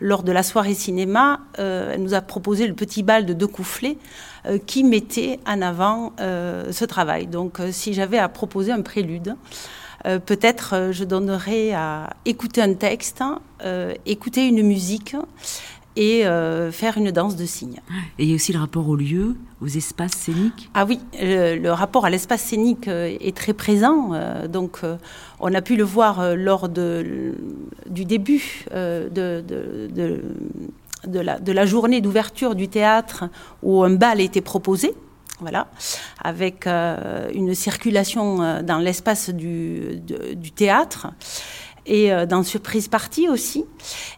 lors 0.00 0.22
de 0.22 0.32
la 0.32 0.42
soirée 0.42 0.74
cinéma, 0.74 1.40
elle 1.56 2.02
nous 2.02 2.14
a 2.14 2.20
proposé 2.20 2.66
le 2.66 2.74
petit 2.74 3.02
bal 3.02 3.26
de 3.26 3.32
deux 3.32 3.46
coufflets 3.46 3.98
qui 4.66 4.84
mettait 4.84 5.40
en 5.46 5.62
avant 5.62 6.12
ce 6.18 6.84
travail. 6.84 7.26
Donc, 7.26 7.58
si 7.72 7.94
j'avais 7.94 8.18
à 8.18 8.28
proposer 8.28 8.70
un 8.70 8.82
prélude, 8.82 9.34
euh, 10.06 10.18
peut-être 10.18 10.74
euh, 10.74 10.92
je 10.92 11.04
donnerais 11.04 11.72
à 11.72 12.10
écouter 12.24 12.62
un 12.62 12.74
texte, 12.74 13.22
euh, 13.62 13.94
écouter 14.06 14.46
une 14.46 14.62
musique 14.62 15.14
et 15.96 16.22
faire 16.70 16.96
une 16.96 17.10
danse 17.10 17.36
de 17.36 17.44
signes. 17.44 17.80
Et 18.18 18.24
il 18.24 18.30
y 18.30 18.32
a 18.32 18.34
aussi 18.36 18.52
le 18.52 18.58
rapport 18.58 18.88
au 18.88 18.96
lieu, 18.96 19.36
aux 19.60 19.66
espaces 19.66 20.12
scéniques 20.12 20.70
Ah 20.74 20.84
oui, 20.84 21.00
le, 21.20 21.68
rapport 21.70 22.04
à 22.04 22.10
l'espace 22.10 22.42
scénique 22.42 22.88
est 22.88 23.36
très 23.36 23.52
présent. 23.52 24.12
donc, 24.48 24.80
on 25.40 25.54
a 25.54 25.62
pu 25.62 25.76
le 25.76 25.84
voir 25.84 26.36
lors 26.36 26.68
de, 26.68 27.34
du 27.88 28.04
début 28.04 28.64
de, 28.72 29.10
de, 29.42 31.20
la, 31.20 31.38
de 31.38 31.52
la 31.52 31.66
journée 31.66 32.00
d'ouverture 32.00 32.54
du 32.54 32.68
théâtre 32.68 33.24
où 33.62 33.82
un 33.82 33.90
bal 33.90 34.20
était 34.20 34.40
proposé 34.40 34.94
voilà, 35.40 35.68
avec 36.22 36.66
euh, 36.66 37.30
une 37.34 37.54
circulation 37.54 38.42
euh, 38.42 38.62
dans 38.62 38.78
l'espace 38.78 39.30
du, 39.30 40.00
théâtre 40.54 41.08
et 41.90 42.10
euh, 42.10 42.24
dans 42.24 42.42
Surprise 42.42 42.88
Party 42.88 43.28
aussi. 43.28 43.66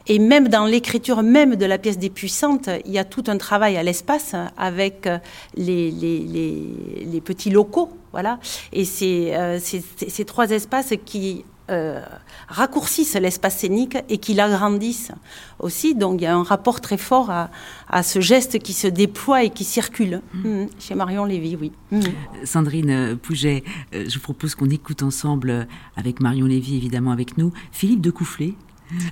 Et 0.07 0.21
même 0.21 0.47
dans 0.47 0.67
l'écriture 0.67 1.25
même 1.25 1.57
de 1.57 1.67
la 1.67 1.79
pièce 1.79 1.99
des 1.99 2.11
puissantes, 2.11 2.69
il 2.85 2.93
y 2.93 2.99
a 2.99 3.05
tout 3.05 3.25
un 3.27 3.39
travail 3.39 3.77
à 3.77 3.83
l'espace 3.83 4.37
avec 4.57 5.09
les, 5.57 5.91
les, 5.91 7.21
petits 7.21 7.51
locaux. 7.51 7.91
Voilà. 8.13 8.39
Et 8.73 8.85
c'est 8.85 9.33
ces 9.59 10.25
trois 10.25 10.51
espaces 10.51 10.93
qui 11.05 11.45
euh, 11.71 12.03
raccourcissent 12.49 13.15
l'espace 13.15 13.59
scénique 13.59 13.97
et 14.09 14.19
qui 14.19 14.35
l'agrandissent 14.35 15.13
aussi. 15.61 15.95
Donc 15.95 16.21
il 16.21 16.25
y 16.25 16.27
a 16.27 16.35
un 16.35 16.43
rapport 16.43 16.81
très 16.81 16.99
fort 16.99 17.31
à, 17.31 18.03
ce 18.03 18.21
geste 18.21 18.59
qui 18.59 18.73
se 18.73 18.89
déploie 18.89 19.45
et 19.45 19.51
qui 19.51 19.63
circule 19.63 20.23
mmh. 20.35 20.49
Mmh. 20.49 20.69
chez 20.81 20.95
Marion 20.97 21.25
Lévy, 21.25 21.57
oui. 21.61 21.73
Mmh. 21.93 22.01
Sandrine 22.45 23.17
Pouget, 23.17 23.63
euh, 23.95 24.05
je 24.09 24.15
vous 24.15 24.21
propose 24.21 24.57
qu'on 24.57 24.71
écoute 24.71 25.05
ensemble, 25.05 25.51
euh, 25.51 25.65
avec 25.97 26.21
Marion 26.21 26.47
Lévy 26.47 26.77
évidemment 26.77 27.13
avec 27.13 27.39
nous, 27.39 27.53
Philippe 27.71 28.01
de 28.01 28.11
Coufflet 28.11 28.55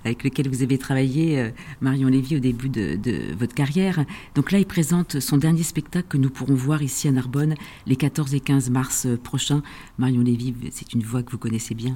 avec 0.05 0.25
lequel 0.25 0.47
vous 0.47 0.63
avez 0.63 0.77
travaillé, 0.77 1.53
Marion 1.81 2.09
Lévy, 2.09 2.37
au 2.37 2.39
début 2.39 2.69
de, 2.69 2.97
de, 2.97 3.35
votre 3.39 3.55
carrière. 3.55 4.05
Donc 4.35 4.53
là, 4.53 4.59
il 4.59 4.67
présente 4.67 5.21
son 5.21 5.39
dernier 5.39 5.63
spectacle 5.63 6.07
que 6.07 6.19
nous 6.19 6.29
pourrons 6.29 6.55
voir 6.55 6.83
ici 6.83 7.09
à 7.09 7.13
Narbonne 7.13 7.55
les 7.87 7.97
14 7.97 8.35
et 8.35 8.41
15 8.41 8.69
mars 8.69 9.07
prochains. 9.25 9.63
Marion 9.97 10.21
Lévy, 10.21 10.55
c'est 10.71 10.93
une 10.93 11.03
voix 11.03 11.23
que 11.23 11.31
vous 11.31 11.39
connaissez 11.39 11.75
bien. 11.75 11.95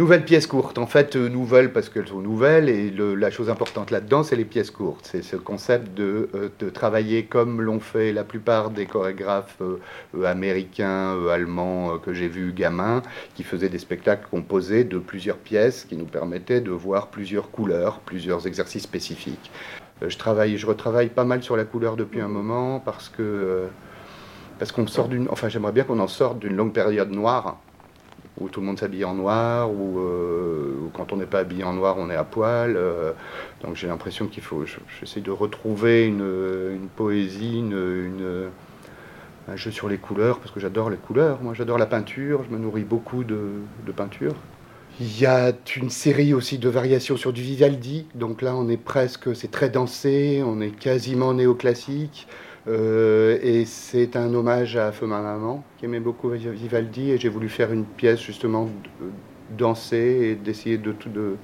Nouvelles 0.00 0.24
pièces 0.24 0.46
courtes. 0.46 0.78
En 0.78 0.86
fait, 0.86 1.14
euh, 1.14 1.28
nouvelles 1.28 1.72
parce 1.74 1.90
qu'elles 1.90 2.08
sont 2.08 2.22
nouvelles 2.22 2.70
et 2.70 2.90
la 2.90 3.30
chose 3.30 3.50
importante 3.50 3.90
là-dedans, 3.90 4.22
c'est 4.22 4.34
les 4.34 4.46
pièces 4.46 4.70
courtes. 4.70 5.06
C'est 5.10 5.22
ce 5.22 5.36
concept 5.36 5.92
de, 5.92 6.30
euh, 6.34 6.70
travailler 6.70 7.24
comme 7.24 7.60
l'ont 7.60 7.80
fait 7.80 8.10
la 8.10 8.24
plupart 8.24 8.70
des 8.70 8.86
chorégraphes 8.86 9.60
euh, 9.60 10.24
américains, 10.24 11.18
allemands 11.28 11.98
que 11.98 12.14
j'ai 12.14 12.28
vus 12.28 12.54
gamins, 12.54 13.02
qui 13.34 13.42
faisaient 13.42 13.68
des 13.68 13.78
spectacles 13.78 14.26
composés 14.30 14.84
de 14.84 14.98
plusieurs 14.98 15.36
pièces 15.36 15.84
qui 15.84 15.96
nous 15.96 16.06
permettaient 16.06 16.62
de 16.62 16.70
voir 16.70 17.08
plusieurs 17.08 17.50
couleurs, 17.50 17.98
plusieurs 17.98 18.46
exercices 18.46 18.84
spécifiques. 18.84 19.50
Euh, 20.02 20.08
je 20.08 20.18
travaille, 20.18 20.56
je 20.56 20.66
retravaille 20.66 21.08
pas 21.08 21.24
mal 21.24 21.42
sur 21.42 21.56
la 21.56 21.64
couleur 21.64 21.96
depuis 21.96 22.20
un 22.20 22.28
moment 22.28 22.80
parce 22.80 23.08
que 23.08 23.22
euh, 23.22 23.66
parce 24.58 24.72
qu'on 24.72 24.86
sort 24.86 25.08
d'une, 25.08 25.28
enfin 25.30 25.48
j'aimerais 25.48 25.72
bien 25.72 25.84
qu'on 25.84 26.00
en 26.00 26.08
sorte 26.08 26.38
d'une 26.38 26.56
longue 26.56 26.72
période 26.72 27.10
noire 27.10 27.58
où 28.38 28.48
tout 28.48 28.60
le 28.60 28.66
monde 28.66 28.78
s'habille 28.78 29.04
en 29.04 29.14
noir, 29.14 29.70
ou 29.70 29.98
euh, 29.98 30.88
quand 30.94 31.12
on 31.12 31.16
n'est 31.16 31.26
pas 31.26 31.40
habillé 31.40 31.62
en 31.62 31.74
noir, 31.74 31.96
on 31.98 32.08
est 32.08 32.16
à 32.16 32.24
poil. 32.24 32.78
donc 33.62 33.76
j'ai 33.76 33.86
l'impression 33.86 34.28
qu'il 34.28 34.42
faut, 34.42 34.64
j'essaie 34.98 35.20
de 35.20 35.30
retrouver 35.30 36.06
une, 36.06 36.88
poésie, 36.96 37.58
une, 37.58 38.48
un 39.46 39.56
jeu 39.56 39.70
sur 39.70 39.90
les 39.90 39.98
couleurs, 39.98 40.38
parce 40.38 40.52
que 40.52 40.60
j'adore 40.60 40.88
les 40.88 40.96
couleurs. 40.96 41.42
Moi 41.42 41.52
j'adore 41.52 41.76
la 41.76 41.84
peinture, 41.84 42.42
je 42.48 42.54
me 42.54 42.58
nourris 42.58 42.84
beaucoup 42.84 43.24
de, 43.24 43.60
de 43.84 43.92
peinture. 43.92 44.34
Il 44.98 45.20
y 45.20 45.24
a 45.24 45.52
une 45.76 45.90
série 45.90 46.34
aussi 46.34 46.58
de 46.58 46.68
variations 46.68 47.16
sur 47.16 47.32
du 47.32 47.42
Vivaldi. 47.42 48.06
Donc 48.14 48.42
là, 48.42 48.54
on 48.54 48.68
est 48.68 48.76
presque, 48.76 49.34
c'est 49.34 49.50
très 49.50 49.70
dansé, 49.70 50.42
on 50.44 50.60
est 50.60 50.76
quasiment 50.76 51.32
néoclassique. 51.32 52.26
Euh, 52.68 53.38
et 53.42 53.64
c'est 53.64 54.16
un 54.16 54.34
hommage 54.34 54.76
à 54.76 54.92
Feu 54.92 55.06
ma 55.06 55.20
maman, 55.20 55.64
qui 55.78 55.86
aimait 55.86 56.00
beaucoup 56.00 56.28
Vivaldi. 56.30 57.10
Et 57.10 57.18
j'ai 57.18 57.28
voulu 57.28 57.48
faire 57.48 57.72
une 57.72 57.84
pièce 57.84 58.20
justement 58.20 58.68
danser 59.56 60.30
et 60.30 60.34
d'essayer 60.34 60.78
de, 60.78 60.94
de, 61.06 61.36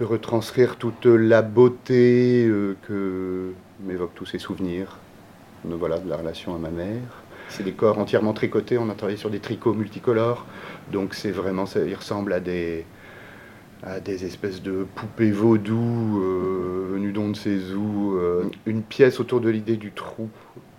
retranscrire 0.00 0.76
toute 0.76 1.06
la 1.06 1.42
beauté 1.42 2.44
euh, 2.44 2.76
que 2.88 3.52
m'évoquent 3.84 4.14
tous 4.14 4.26
ces 4.26 4.38
souvenirs. 4.38 4.98
Voilà, 5.64 5.98
de 5.98 6.08
la 6.08 6.16
relation 6.16 6.56
à 6.56 6.58
ma 6.58 6.70
mère. 6.70 7.21
C'est 7.52 7.64
des 7.64 7.72
corps 7.72 7.98
entièrement 7.98 8.32
tricotés. 8.32 8.78
On 8.78 8.88
a 8.88 8.94
travaillé 8.94 9.18
sur 9.18 9.28
des 9.28 9.38
tricots 9.38 9.74
multicolores. 9.74 10.46
Donc 10.90 11.12
c'est 11.12 11.30
vraiment, 11.30 11.66
ça, 11.66 11.80
il 11.80 11.94
ressemble 11.94 12.32
à 12.32 12.40
des, 12.40 12.86
espèces 14.06 14.62
de 14.62 14.86
poupées 14.94 15.30
vaudou 15.30 16.22
euh, 16.22 16.88
venues 16.92 17.12
d'on 17.12 17.28
ne 17.28 17.34
sait 17.34 17.58
une 18.64 18.82
pièce 18.82 19.20
autour 19.20 19.42
de 19.42 19.50
l'idée 19.50 19.76
du 19.76 19.92
trou, 19.92 20.30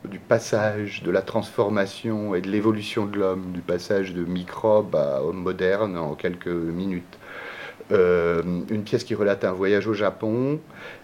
du 0.09 0.17
passage, 0.17 1.03
de 1.03 1.11
la 1.11 1.21
transformation 1.21 2.33
et 2.33 2.41
de 2.41 2.49
l'évolution 2.49 3.05
de 3.05 3.19
l'homme, 3.19 3.51
du 3.51 3.61
passage 3.61 4.15
de 4.15 4.25
microbe 4.25 4.95
à 4.95 5.21
homme 5.21 5.43
moderne 5.43 5.95
en 5.95 6.15
quelques 6.15 6.47
minutes. 6.47 7.19
Euh, 7.93 8.41
une 8.69 8.83
pièce 8.83 9.03
qui 9.03 9.13
relate 9.13 9.43
un 9.43 9.51
voyage 9.51 9.87
au 9.87 9.93
Japon 9.93 10.59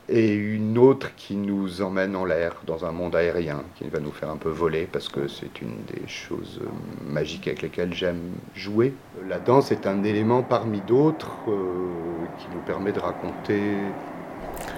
et 0.08 0.34
une 0.34 0.78
autre 0.80 1.14
qui 1.16 1.36
nous 1.36 1.84
emmène 1.84 2.16
en 2.16 2.26
l'air 2.26 2.56
dans 2.66 2.84
un 2.84 2.92
monde 2.92 3.16
aérien, 3.16 3.62
qui 3.76 3.88
va 3.90 4.00
nous 4.00 4.12
faire 4.12 4.32
un 4.32 4.38
peu 4.38 4.50
voler 4.50 4.88
parce 4.92 5.08
que 5.08 5.28
c'est 5.28 5.62
une 5.62 5.84
des 5.94 6.08
choses 6.08 6.60
euh, 6.64 7.12
magiques 7.12 7.48
avec 7.48 7.62
lesquelles 7.62 7.94
j'aime 7.94 8.32
jouer. 8.56 8.94
La 9.28 9.38
danse 9.38 9.72
est 9.72 9.86
un 9.86 10.04
élément 10.04 10.42
parmi 10.42 10.82
d'autres 10.82 11.38
euh, 11.48 11.92
qui 12.40 12.48
nous 12.56 12.62
permet 12.62 12.92
de 12.92 13.00
raconter 13.00 13.62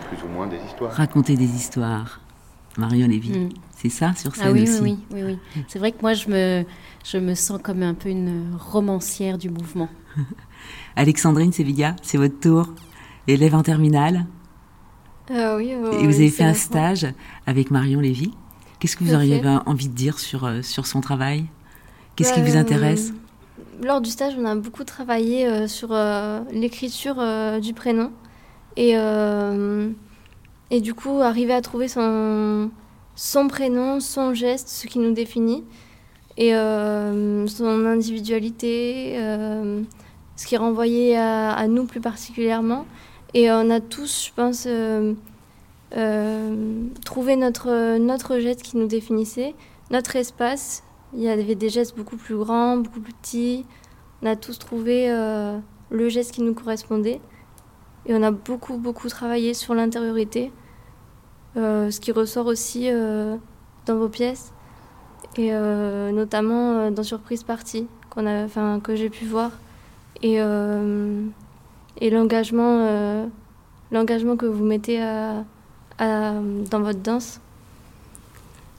plus 0.10 0.22
ou 0.26 0.28
moins 0.28 0.48
des 0.48 0.60
histoires. 0.68 0.92
Raconter 0.92 1.38
des 1.38 1.56
histoires. 1.56 2.20
Marion 2.78 3.08
Lévy, 3.08 3.38
mm. 3.38 3.50
c'est 3.76 3.90
ça 3.90 4.14
sur 4.16 4.36
scène 4.36 4.48
ah 4.50 4.52
oui, 4.52 4.64
aussi. 4.64 4.82
Oui, 4.82 5.00
oui, 5.12 5.24
oui. 5.24 5.40
oui. 5.56 5.64
C'est 5.68 5.80
vrai 5.80 5.92
que 5.92 6.02
moi, 6.02 6.14
je 6.14 6.30
me, 6.30 6.66
je 7.06 7.18
me 7.18 7.36
sens 7.36 7.60
comme 7.62 7.84
un 7.84 7.94
peu 7.94 8.10
une 8.10 8.56
romancière 8.58 9.38
du 9.38 9.50
mouvement. 9.50 9.90
Alexandrine 10.96 11.52
Sevilla, 11.52 11.96
c'est 12.02 12.18
votre 12.18 12.40
tour, 12.40 12.74
élève 13.28 13.56
en 13.56 13.64
terminale. 13.64 14.26
Euh, 15.30 15.58
oui, 15.58 15.70
Et 15.70 16.08
vous 16.08 16.16
avez 16.16 16.30
fait 16.30 16.44
un 16.44 16.54
stage 16.54 17.08
avec 17.46 17.72
Marion 17.72 18.00
Lévy. 18.00 18.34
Qu'est-ce 18.80 18.98
que 18.98 19.04
vous 19.04 19.14
auriez 19.14 19.42
envie 19.66 19.88
de 19.88 19.94
dire 19.94 20.20
sur, 20.20 20.46
euh, 20.46 20.62
sur 20.62 20.88
son 20.88 21.02
travail? 21.02 21.46
Qu'est-ce 22.16 22.34
qui 22.34 22.42
vous 22.42 22.56
euh, 22.56 22.60
intéresse? 22.60 23.14
Lors 23.82 24.02
du 24.02 24.10
stage, 24.10 24.34
on 24.38 24.46
a 24.46 24.56
beaucoup 24.56 24.84
travaillé 24.84 25.68
sur 25.68 25.96
l'écriture 26.52 27.16
du 27.60 27.74
prénom. 27.74 28.12
Et, 28.78 28.92
et 30.70 30.82
du 30.82 30.94
coup, 30.94 31.20
arriver 31.22 31.54
à 31.54 31.62
trouver 31.62 31.88
son, 31.88 32.70
son 33.16 33.48
prénom, 33.48 34.00
son 34.00 34.36
geste, 34.36 34.68
ce 34.68 34.86
qui 34.86 35.00
nous 35.00 35.14
définit. 35.14 35.64
Et 36.38 36.52
son 36.52 37.86
individualité, 37.88 39.18
ce 40.42 40.48
qui 40.48 40.58
renvoyait 40.58 41.16
à, 41.18 41.52
à, 41.52 41.68
nous 41.68 41.86
plus 41.86 42.02
particulièrement. 42.02 42.88
Et 43.36 43.52
on 43.52 43.70
a 43.70 43.80
tous, 43.80 44.26
je 44.26 44.34
pense, 44.34 44.66
euh, 44.68 45.14
euh, 45.96 46.88
trouvé 47.06 47.36
notre, 47.36 48.00
notre 48.00 48.40
geste 48.40 48.64
qui 48.64 48.78
nous 48.78 48.88
définissait, 48.88 49.54
notre 49.92 50.16
espace. 50.16 50.84
Il 51.14 51.22
y 51.22 51.30
avait 51.30 51.54
des 51.54 51.70
gestes 51.70 51.96
beaucoup 51.96 52.18
plus 52.18 52.36
grands, 52.36 52.78
beaucoup 52.78 53.02
plus 53.02 53.14
petits. 53.14 53.66
On 54.24 54.26
a 54.26 54.36
tous 54.36 54.58
trouvé 54.58 55.12
euh, 55.12 55.60
le 55.92 56.10
geste 56.10 56.32
qui 56.32 56.42
nous 56.42 56.56
correspondait. 56.56 57.22
Et 58.08 58.16
on 58.16 58.24
a 58.24 58.32
beaucoup, 58.32 58.78
beaucoup 58.78 59.10
travaillé 59.10 59.54
sur 59.54 59.76
l'intériorité, 59.76 60.52
ce 61.56 62.00
qui 62.00 62.12
ressort 62.12 62.48
aussi 62.48 62.90
dans 63.86 63.96
vos 63.96 64.10
pièces, 64.10 64.54
et 65.38 65.52
notamment 65.52 66.90
dans 66.90 67.04
Surprise 67.04 67.44
Party, 67.44 67.86
que 68.10 68.96
j'ai 68.96 69.12
pu 69.12 69.26
voir 69.26 69.52
et, 70.22 70.36
euh, 70.40 71.24
et 72.00 72.10
l'engagement, 72.10 72.86
euh, 72.88 73.26
l'engagement 73.92 74.38
que 74.38 74.46
vous 74.46 74.64
mettez 74.64 75.02
à, 75.02 75.44
dans 76.00 76.82
votre 76.82 77.00
danse, 77.00 77.40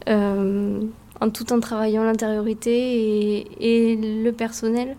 euh, 0.08 0.80
en 1.20 1.30
tout 1.30 1.52
en 1.52 1.60
travaillant 1.60 2.02
l'intériorité 2.02 2.72
et, 2.72 3.92
et, 3.92 4.22
le 4.24 4.30
personnel, 4.32 4.96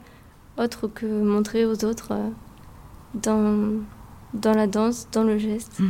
autre 0.58 0.88
que 0.88 1.06
montrer 1.06 1.65
aux 1.65 1.84
autres 1.84 2.12
euh, 2.12 2.29
dans, 3.15 3.84
dans 4.34 4.53
la 4.53 4.67
danse, 4.67 5.08
dans 5.12 5.23
le 5.23 5.38
geste. 5.38 5.79
Mmh. 5.79 5.89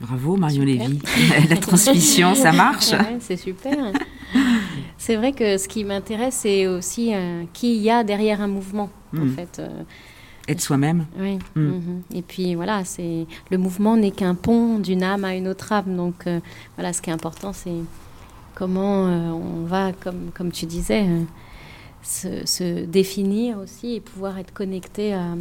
Bravo 0.00 0.36
Marion 0.36 0.64
Lévy. 0.64 0.98
la 1.48 1.56
transmission, 1.56 2.34
ça 2.34 2.52
marche 2.52 2.90
ouais, 2.90 3.18
C'est 3.20 3.36
super. 3.36 3.92
C'est 5.04 5.16
vrai 5.16 5.32
que 5.32 5.58
ce 5.58 5.68
qui 5.68 5.84
m'intéresse, 5.84 6.34
c'est 6.42 6.66
aussi 6.66 7.14
euh, 7.14 7.44
qui 7.52 7.76
y 7.76 7.90
a 7.90 8.04
derrière 8.04 8.40
un 8.40 8.48
mouvement, 8.48 8.88
en 9.14 9.24
Mm. 9.26 9.30
fait. 9.36 9.58
euh, 9.58 9.82
Être 10.48 10.60
soi-même. 10.60 11.06
oui. 11.18 11.38
Mm. 11.54 11.60
mhm. 11.60 12.02
Et 12.14 12.22
puis 12.22 12.54
voilà, 12.54 12.84
c'est 12.84 13.26
le 13.50 13.58
mouvement 13.58 13.96
n'est 13.96 14.10
qu'un 14.10 14.34
pont 14.34 14.78
d'une 14.78 15.02
âme 15.02 15.24
à 15.24 15.34
une 15.34 15.48
autre 15.48 15.72
âme. 15.72 15.94
Donc 15.96 16.26
euh, 16.26 16.40
voilà, 16.76 16.92
ce 16.94 17.00
qui 17.02 17.10
est 17.10 17.12
important, 17.12 17.52
c'est 17.52 17.80
comment 18.54 19.06
euh, 19.06 19.30
on 19.30 19.64
va, 19.66 19.92
comme, 19.92 20.30
comme 20.34 20.50
tu 20.52 20.64
disais, 20.66 21.04
se, 22.02 22.46
se 22.46 22.84
définir 22.84 23.58
aussi 23.58 23.94
et 23.96 24.00
pouvoir 24.00 24.38
être 24.38 24.52
connecté 24.52 25.12
à, 25.14 25.34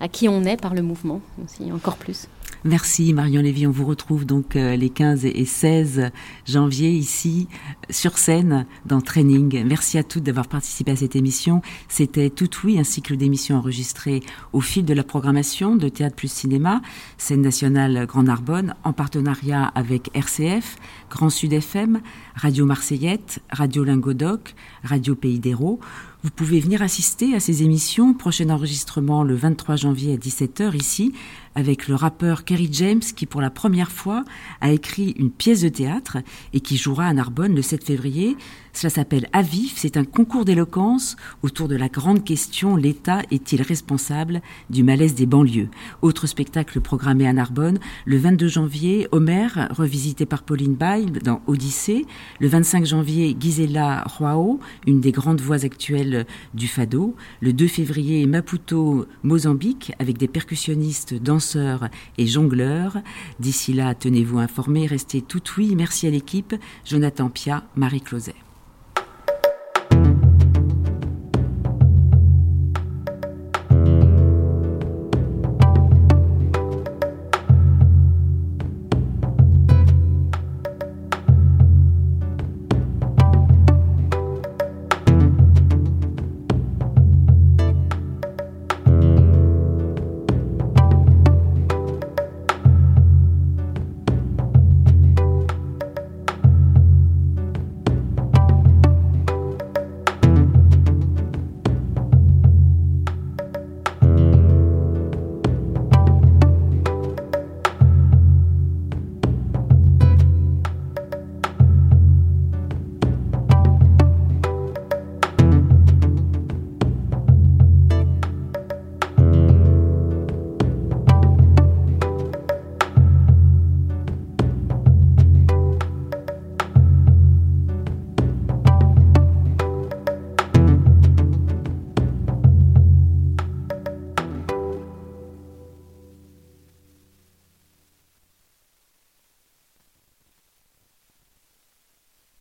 à 0.00 0.08
qui 0.08 0.28
on 0.28 0.44
est 0.44 0.60
par 0.60 0.74
le 0.74 0.82
mouvement 0.82 1.20
aussi, 1.44 1.70
encore 1.72 1.96
plus. 1.96 2.28
Merci 2.66 3.14
Marion 3.14 3.42
Lévy. 3.42 3.64
On 3.68 3.70
vous 3.70 3.86
retrouve 3.86 4.24
donc 4.24 4.56
euh, 4.56 4.74
les 4.74 4.90
15 4.90 5.24
et 5.24 5.44
16 5.44 6.10
janvier 6.46 6.90
ici 6.90 7.46
sur 7.90 8.18
scène 8.18 8.66
dans 8.84 9.00
Training. 9.00 9.64
Merci 9.64 9.98
à 9.98 10.02
toutes 10.02 10.24
d'avoir 10.24 10.48
participé 10.48 10.90
à 10.90 10.96
cette 10.96 11.14
émission. 11.14 11.62
C'était 11.88 12.28
Tout 12.28 12.50
Oui, 12.64 12.76
un 12.80 12.84
cycle 12.84 13.16
d'émissions 13.16 13.58
enregistré 13.58 14.20
au 14.52 14.60
fil 14.60 14.84
de 14.84 14.94
la 14.94 15.04
programmation 15.04 15.76
de 15.76 15.88
Théâtre 15.88 16.16
plus 16.16 16.32
Cinéma, 16.32 16.82
scène 17.18 17.42
nationale 17.42 18.04
Grand 18.06 18.24
Narbonne, 18.24 18.74
en 18.82 18.92
partenariat 18.92 19.70
avec 19.76 20.10
RCF, 20.14 20.76
Grand 21.08 21.30
Sud 21.30 21.52
FM, 21.52 22.00
Radio 22.34 22.66
Marseillette, 22.66 23.40
Radio 23.50 23.84
Lingodoc, 23.84 24.56
Radio 24.82 25.14
Pays 25.14 25.38
d'Hérault. 25.38 25.78
Vous 26.24 26.30
pouvez 26.30 26.58
venir 26.58 26.82
assister 26.82 27.36
à 27.36 27.40
ces 27.40 27.62
émissions. 27.62 28.12
Prochain 28.12 28.50
enregistrement 28.50 29.22
le 29.22 29.36
23 29.36 29.76
janvier 29.76 30.14
à 30.14 30.16
17h 30.16 30.74
ici 30.74 31.12
avec 31.56 31.88
le 31.88 31.96
rappeur 31.96 32.44
Kerry 32.44 32.68
James 32.70 33.00
qui 33.00 33.26
pour 33.26 33.40
la 33.40 33.50
première 33.50 33.90
fois 33.90 34.24
a 34.60 34.70
écrit 34.70 35.14
une 35.18 35.30
pièce 35.30 35.62
de 35.62 35.68
théâtre 35.68 36.18
et 36.52 36.60
qui 36.60 36.76
jouera 36.76 37.06
à 37.06 37.12
Narbonne 37.14 37.54
le 37.54 37.62
7 37.62 37.82
février. 37.82 38.36
Cela 38.72 38.90
s'appelle 38.90 39.26
Avif, 39.32 39.72
c'est 39.76 39.96
un 39.96 40.04
concours 40.04 40.44
d'éloquence 40.44 41.16
autour 41.42 41.66
de 41.66 41.76
la 41.76 41.88
grande 41.88 42.24
question 42.24 42.76
l'État 42.76 43.22
est-il 43.30 43.62
responsable 43.62 44.42
du 44.68 44.84
malaise 44.84 45.14
des 45.14 45.24
banlieues? 45.24 45.70
Autre 46.02 46.26
spectacle 46.26 46.80
programmé 46.80 47.26
à 47.26 47.32
Narbonne 47.32 47.78
le 48.04 48.18
22 48.18 48.48
janvier, 48.48 49.08
Homer 49.12 49.48
revisité 49.70 50.26
par 50.26 50.42
Pauline 50.42 50.74
Bail 50.74 51.06
dans 51.24 51.40
Odyssée, 51.46 52.04
le 52.38 52.48
25 52.48 52.84
janvier 52.84 53.34
Gisela 53.40 54.04
Roao, 54.04 54.60
une 54.86 55.00
des 55.00 55.12
grandes 55.12 55.40
voix 55.40 55.64
actuelles 55.64 56.26
du 56.52 56.68
fado, 56.68 57.14
le 57.40 57.54
2 57.54 57.66
février 57.66 58.26
Maputo 58.26 59.06
Mozambique 59.22 59.92
avec 59.98 60.18
des 60.18 60.28
percussionnistes, 60.28 61.14
et 61.54 62.26
jongleurs. 62.26 62.98
D'ici 63.38 63.72
là, 63.72 63.94
tenez-vous 63.94 64.38
informés, 64.38 64.86
restez 64.86 65.22
tout 65.22 65.42
oui. 65.58 65.74
Merci 65.76 66.06
à 66.06 66.10
l'équipe, 66.10 66.54
Jonathan 66.84 67.28
Pia, 67.28 67.64
Marie 67.76 68.00
Closet. 68.00 68.45